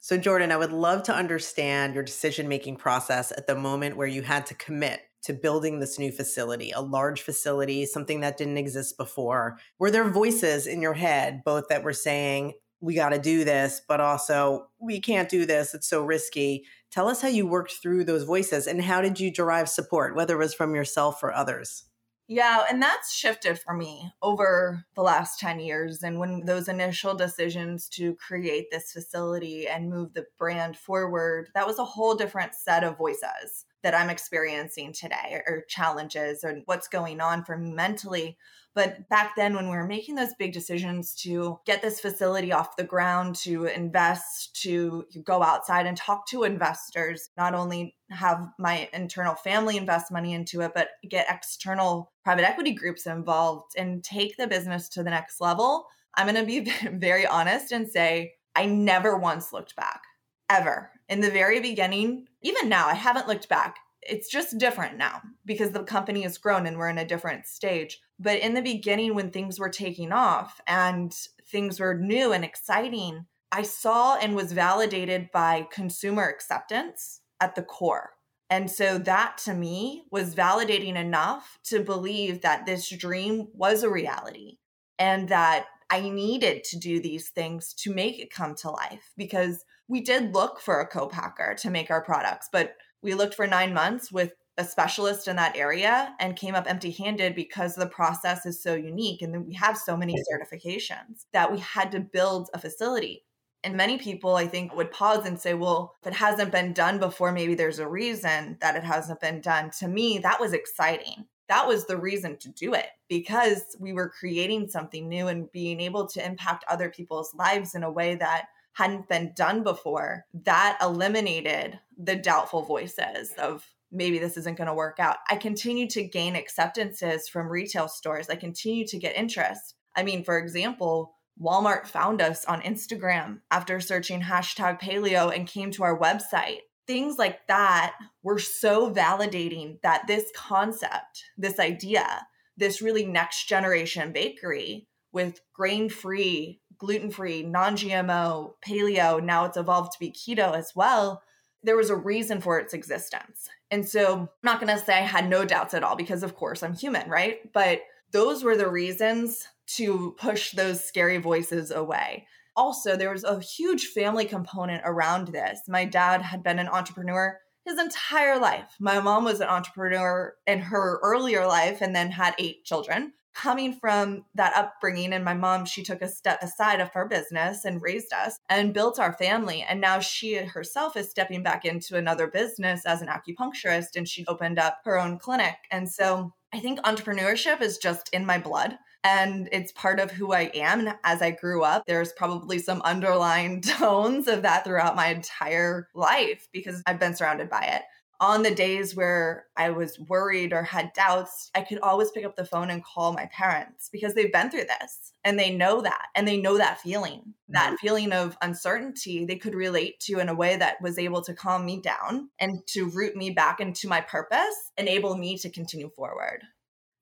So, 0.06 0.18
Jordan, 0.18 0.52
I 0.52 0.58
would 0.58 0.72
love 0.72 1.02
to 1.06 1.16
understand 1.16 1.96
your 1.96 2.04
decision 2.04 2.48
making 2.48 2.76
process 2.76 3.32
at 3.32 3.48
the 3.48 3.56
moment 3.56 3.98
where 3.98 4.06
you 4.06 4.22
had 4.22 4.46
to 4.46 4.54
commit 4.54 5.00
to 5.24 5.34
building 5.34 5.80
this 5.80 5.98
new 5.98 6.12
facility, 6.12 6.70
a 6.70 6.80
large 6.80 7.24
facility, 7.24 7.88
something 7.88 8.20
that 8.20 8.38
didn't 8.38 8.60
exist 8.60 9.00
before. 9.00 9.58
Were 9.80 9.90
there 9.90 10.08
voices 10.08 10.68
in 10.68 10.80
your 10.80 10.94
head, 10.94 11.42
both 11.44 11.70
that 11.70 11.82
were 11.82 11.92
saying, 11.92 12.54
we 12.82 12.94
got 12.94 13.10
to 13.10 13.18
do 13.18 13.44
this, 13.44 13.82
but 13.88 14.00
also, 14.00 14.68
we 14.80 15.02
can't 15.02 15.28
do 15.28 15.44
this, 15.44 15.74
it's 15.74 15.90
so 15.90 16.04
risky? 16.04 16.66
Tell 16.92 17.08
us 17.08 17.24
how 17.24 17.30
you 17.30 17.48
worked 17.48 17.74
through 17.82 18.04
those 18.04 18.26
voices 18.26 18.68
and 18.68 18.84
how 18.84 19.02
did 19.02 19.20
you 19.20 19.32
derive 19.32 19.68
support, 19.68 20.16
whether 20.16 20.36
it 20.36 20.38
was 20.38 20.54
from 20.54 20.76
yourself 20.76 21.24
or 21.24 21.34
others? 21.34 21.84
Yeah, 22.28 22.66
and 22.68 22.82
that's 22.82 23.14
shifted 23.14 23.60
for 23.60 23.76
me 23.76 24.12
over 24.22 24.84
the 24.96 25.04
last 25.04 25.40
10 25.40 25.60
years. 25.60 26.02
And 26.02 26.18
when 26.18 26.46
those 26.46 26.68
initial 26.68 27.14
decisions 27.14 27.88
to 27.90 28.16
create 28.16 28.72
this 28.72 28.92
facility 28.92 29.68
and 29.68 29.92
move 29.92 30.14
the 30.14 30.26
brand 30.40 30.76
forward, 30.76 31.50
that 31.54 31.68
was 31.68 31.78
a 31.78 31.86
whole 31.86 32.16
different 32.16 32.56
set 32.56 32.84
of 32.84 32.98
voices 32.98 33.66
that 33.84 33.94
I'm 33.94 34.10
experiencing 34.10 34.92
today 34.94 35.44
or 35.46 35.66
challenges 35.70 36.44
or 36.44 36.62
what's 36.66 36.88
going 36.88 37.22
on 37.22 37.44
for 37.44 37.56
me 37.56 37.72
mentally. 37.72 38.38
But 38.74 39.08
back 39.08 39.36
then, 39.38 39.54
when 39.54 39.70
we 39.70 39.78
were 39.78 39.88
making 39.88 40.16
those 40.16 40.34
big 40.38 40.52
decisions 40.52 41.14
to 41.22 41.60
get 41.66 41.84
this 41.84 42.00
facility 42.00 42.52
off 42.52 42.76
the 42.76 42.84
ground, 42.84 43.36
to 43.38 43.66
invest, 43.66 44.60
to 44.64 45.06
go 45.24 45.44
outside 45.44 45.86
and 45.86 45.96
talk 45.96 46.28
to 46.30 46.44
investors, 46.44 47.30
not 47.38 47.54
only 47.54 47.95
have 48.12 48.48
my 48.60 48.90
internal 48.94 49.36
family 49.36 49.78
invest 49.78 50.12
money 50.12 50.34
into 50.34 50.62
it, 50.62 50.72
but 50.76 50.90
get 51.10 51.28
external 51.30 52.12
private 52.24 52.48
equity 52.48 52.72
groups 52.72 53.06
involved 53.06 53.72
and 53.78 54.04
take 54.04 54.38
the 54.38 54.48
business 54.48 54.90
to 54.90 55.04
the 55.04 55.10
next 55.10 55.42
level, 55.42 55.88
I'm 56.14 56.28
going 56.28 56.36
to 56.36 56.46
be 56.46 56.72
very 56.98 57.26
honest 57.26 57.72
and 57.72 57.88
say, 57.88 58.34
I 58.56 58.66
never 58.66 59.18
once 59.18 59.52
looked 59.52 59.76
back, 59.76 60.02
ever. 60.50 60.92
In 61.10 61.22
the 61.22 61.32
very 61.32 61.60
beginning, 61.60 62.28
even 62.42 62.70
now, 62.70 62.88
I 62.88 62.94
haven't 62.94 63.28
looked 63.28 63.50
back 63.50 63.78
it's 64.06 64.30
just 64.30 64.58
different 64.58 64.98
now 64.98 65.22
because 65.46 65.72
the 65.72 65.84
company 65.84 66.22
has 66.22 66.38
grown 66.38 66.66
and 66.66 66.78
we're 66.78 66.90
in 66.90 66.98
a 66.98 67.08
different 67.08 67.46
stage. 67.48 68.00
But 68.20 68.40
in 68.40 68.54
the 68.54 68.62
beginning, 68.62 69.16
when 69.16 69.32
things 69.32 69.60
were 69.60 69.70
taking 69.70 70.12
off 70.12 70.62
and 70.68 71.14
things 71.48 71.80
were 71.80 71.96
new 71.96 72.32
and 72.32 72.46
exciting, 72.46 73.26
I 73.52 73.64
saw 73.64 74.16
and 74.16 74.36
was 74.36 74.52
validated 74.52 75.32
by 75.32 75.68
consumer 75.72 76.28
acceptance 76.28 77.22
at 77.40 77.56
the 77.56 77.64
core. 77.64 78.12
And 78.50 78.70
so 78.70 78.98
that 79.00 79.38
to 79.46 79.54
me 79.54 80.04
was 80.12 80.36
validating 80.36 80.96
enough 80.96 81.58
to 81.66 81.80
believe 81.80 82.42
that 82.42 82.66
this 82.66 82.90
dream 82.90 83.48
was 83.54 83.84
a 83.84 83.90
reality 83.90 84.58
and 85.00 85.30
that 85.30 85.66
I 85.90 86.10
needed 86.10 86.64
to 86.66 86.80
do 86.80 87.00
these 87.00 87.30
things 87.30 87.74
to 87.80 87.94
make 87.94 88.20
it 88.20 88.32
come 88.32 88.56
to 88.56 88.70
life 88.70 89.12
because 89.18 89.64
we 89.88 90.02
did 90.02 90.34
look 90.34 90.60
for 90.60 90.80
a 90.80 90.88
co-packer 90.88 91.56
to 91.60 91.70
make 91.70 91.92
our 91.92 92.04
products, 92.04 92.50
but 92.52 92.76
we 93.02 93.14
looked 93.14 93.36
for 93.36 93.46
nine 93.46 93.74
months 93.74 94.12
with 94.12 94.34
a 94.58 94.64
specialist 94.64 95.28
in 95.28 95.36
that 95.36 95.58
area 95.58 96.16
and 96.20 96.38
came 96.38 96.56
up 96.56 96.70
empty 96.70 96.92
handed 96.92 97.36
because 97.36 97.76
the 97.76 97.88
process 97.88 98.46
is 98.46 98.64
so 98.64 98.74
unique 98.74 99.22
and 99.22 99.46
we 99.46 99.54
have 99.54 99.78
so 99.78 99.98
many 99.98 100.16
certifications 100.32 101.26
that 101.34 101.52
we 101.52 101.60
had 101.60 101.92
to 101.92 102.00
build 102.00 102.50
a 102.54 102.60
facility. 102.60 103.25
And 103.66 103.76
many 103.76 103.98
people, 103.98 104.36
I 104.36 104.48
think, 104.48 104.76
would 104.76 104.92
pause 104.92 105.26
and 105.26 105.40
say, 105.40 105.56
well, 105.56 105.96
if 106.02 106.08
it 106.08 106.14
hasn't 106.14 106.52
been 106.52 106.72
done 106.72 107.00
before, 107.00 107.32
maybe 107.32 107.56
there's 107.56 107.80
a 107.80 107.88
reason 107.88 108.58
that 108.62 108.76
it 108.76 108.84
hasn't 108.84 109.20
been 109.20 109.42
done. 109.42 109.72
To 109.80 109.88
me, 109.88 110.20
that 110.20 110.40
was 110.40 110.54
exciting. 110.54 111.26
That 111.50 111.68
was 111.68 111.86
the 111.86 111.98
reason 111.98 112.38
to 112.38 112.50
do 112.50 112.76
it 112.76 112.88
because 113.10 113.76
we 113.80 113.92
were 113.92 114.10
creating 114.10 114.68
something 114.70 115.10
new 115.10 115.28
and 115.28 115.52
being 115.52 115.82
able 115.82 116.08
to 116.10 116.26
impact 116.26 116.64
other 116.70 116.90
people's 116.90 117.34
lives 117.34 117.74
in 117.74 117.84
a 117.84 117.92
way 117.92 118.16
that 118.16 118.46
hadn't 118.74 119.10
been 119.10 119.34
done 119.36 119.64
before, 119.64 120.26
that 120.44 120.78
eliminated 120.82 121.80
the 121.98 122.16
doubtful 122.16 122.62
voices 122.62 123.32
of 123.40 123.66
maybe 123.92 124.20
this 124.20 124.38
isn't 124.38 124.58
going 124.58 124.68
to 124.68 124.74
work 124.74 125.00
out. 125.00 125.18
I 125.30 125.38
continue 125.38 125.88
to 125.90 126.04
gain 126.04 126.36
acceptances 126.36 127.28
from 127.28 127.48
retail 127.48 127.88
stores. 127.88 128.30
I 128.30 128.36
continue 128.36 128.86
to 128.88 129.00
get 129.00 129.16
interest. 129.16 129.76
I 129.96 130.04
mean, 130.04 130.24
for 130.24 130.38
example, 130.38 131.15
Walmart 131.42 131.88
found 131.88 132.22
us 132.22 132.46
on 132.46 132.62
Instagram 132.62 133.42
after 133.52 133.80
searching 133.80 134.22
hashtag 134.22 134.80
paleo 134.80 135.36
and 135.36 135.48
came 135.48 135.72
to 135.72 135.84
our 135.84 136.00
website. 136.00 136.60
Things 136.88 137.18
like 137.18 137.48
that 137.48 137.96
were 138.24 138.40
so 138.40 138.94
validating 138.94 139.82
that 139.82 140.08
this 140.08 140.32
concept, 140.36 141.26
this 141.38 141.60
idea, 141.60 142.28
this 142.58 142.82
really 142.82 143.06
next 143.06 143.48
generation 143.50 144.12
bakery 144.12 144.88
with 145.12 145.42
grain 145.54 145.90
free 145.90 146.62
gluten 146.78 147.12
free, 147.12 147.44
non 147.44 147.76
GMO, 147.76 148.54
paleo. 148.66 149.24
Now 149.24 149.46
it's 149.46 149.58
evolved 149.58 149.94
to 149.94 150.00
be 150.00 150.12
keto 150.12 150.56
as 150.56 150.74
well. 150.76 151.22
There 151.64 151.78
was 151.78 151.90
a 151.90 151.96
reason 151.96 152.42
for 152.42 152.60
its 152.60 152.74
existence. 152.74 153.50
And 153.72 153.88
so 153.88 154.14
I'm 154.14 154.30
not 154.44 154.62
going 154.62 154.76
to 154.78 154.84
say 154.84 154.94
I 154.94 155.02
had 155.02 155.28
no 155.28 155.46
doubts 155.46 155.74
at 155.74 155.84
all 155.84 155.96
because, 155.96 156.22
of 156.22 156.36
course, 156.36 156.62
I'm 156.62 156.76
human, 156.76 157.10
right? 157.10 157.52
But 157.54 157.82
those 158.12 158.44
were 158.44 158.56
the 158.56 158.70
reasons 158.70 159.48
to 159.68 160.16
push 160.18 160.52
those 160.52 160.84
scary 160.84 161.18
voices 161.18 161.72
away. 161.72 162.28
Also, 162.56 162.96
there 162.96 163.12
was 163.12 163.24
a 163.24 163.40
huge 163.40 163.88
family 163.88 164.26
component 164.26 164.82
around 164.86 165.30
this. 165.30 165.60
My 165.68 165.86
dad 165.86 166.22
had 166.22 166.44
been 166.44 166.60
an 166.60 166.70
entrepreneur 166.70 167.40
his 167.66 167.80
entire 167.80 168.40
life. 168.40 168.76
My 168.80 169.00
mom 169.00 169.24
was 169.24 169.42
an 169.42 169.50
entrepreneur 169.50 170.36
in 170.46 170.60
her 170.60 171.00
earlier 171.02 171.48
life 171.48 171.82
and 171.82 171.96
then 171.96 172.12
had 172.12 172.36
eight 172.38 172.64
children 172.64 173.14
coming 173.34 173.74
from 173.74 174.24
that 174.34 174.56
upbringing 174.56 175.12
and 175.12 175.26
my 175.26 175.34
mom 175.34 175.66
she 175.66 175.84
took 175.84 176.02
a 176.02 176.08
step 176.08 176.42
aside 176.42 176.80
of 176.80 176.90
her 176.94 177.06
business 177.06 177.66
and 177.66 177.82
raised 177.82 178.14
us 178.14 178.40
and 178.50 178.74
built 178.74 178.98
our 178.98 179.12
family 179.12 179.62
and 179.68 179.82
now 179.82 180.00
she 180.00 180.36
herself 180.36 180.96
is 180.96 181.10
stepping 181.10 181.44
back 181.44 181.66
into 181.66 181.98
another 181.98 182.28
business 182.28 182.86
as 182.86 183.02
an 183.02 183.10
acupuncturist 183.10 183.98
and 183.98 184.08
she 184.08 184.26
opened 184.28 184.58
up 184.58 184.80
her 184.86 184.98
own 184.98 185.20
clinic 185.20 185.56
and 185.70 185.90
so 185.90 186.34
i 186.54 186.60
think 186.60 186.80
entrepreneurship 186.80 187.62
is 187.62 187.78
just 187.78 188.08
in 188.14 188.26
my 188.26 188.40
blood 188.40 188.78
and 189.06 189.48
it's 189.52 189.72
part 189.72 190.00
of 190.00 190.10
who 190.10 190.34
I 190.34 190.50
am. 190.56 190.80
And 190.80 190.96
as 191.04 191.22
I 191.22 191.32
grew 191.32 191.64
up, 191.64 191.86
there's 191.86 192.12
probably 192.14 192.58
some 192.58 192.82
underlying 192.82 193.62
tones 193.62 194.28
of 194.28 194.42
that 194.42 194.66
throughout 194.66 194.96
my 194.96 195.08
entire 195.08 195.88
life 195.94 196.48
because 196.52 196.82
I've 196.88 197.00
been 197.00 197.16
surrounded 197.16 197.50
by 197.50 197.62
it 197.62 197.84
on 198.20 198.44
the 198.44 198.54
days 198.54 198.96
where 198.96 199.46
I 199.58 199.72
was 199.72 200.00
worried 200.00 200.54
or 200.54 200.64
had 200.64 200.94
doubts, 200.94 201.52
I 201.54 201.62
could 201.62 201.80
always 201.80 202.12
pick 202.12 202.26
up 202.26 202.36
the 202.36 202.46
phone 202.46 202.70
and 202.70 202.84
call 202.84 203.14
my 203.14 203.26
parents 203.28 203.90
because 203.92 204.14
they've 204.14 204.32
been 204.32 204.50
through 204.50 204.66
this 204.66 205.12
and 205.24 205.38
they 205.38 205.52
know 205.52 205.82
that 205.82 206.08
and 206.16 206.28
they 206.28 206.38
know 206.38 206.58
that 206.58 206.80
feeling, 206.80 207.34
that 207.50 207.68
mm-hmm. 207.68 207.76
feeling 207.76 208.14
of 208.14 208.38
uncertainty 208.42 209.26
they 209.26 209.36
could 209.36 209.54
relate 209.54 210.00
to 210.02 210.20
in 210.20 210.30
a 210.30 210.36
way 210.36 210.56
that 210.56 210.82
was 210.82 210.98
able 210.98 211.22
to 211.24 211.34
calm 211.34 211.66
me 211.66 211.82
down 211.82 212.30
and 212.40 212.66
to 212.68 212.90
root 212.90 213.16
me 213.16 213.32
back 213.32 213.60
into 213.60 213.88
my 213.88 214.02
purpose, 214.02 214.72
enable 214.78 215.18
me 215.18 215.38
to 215.38 215.50
continue 215.50 215.90
forward. 215.90 216.42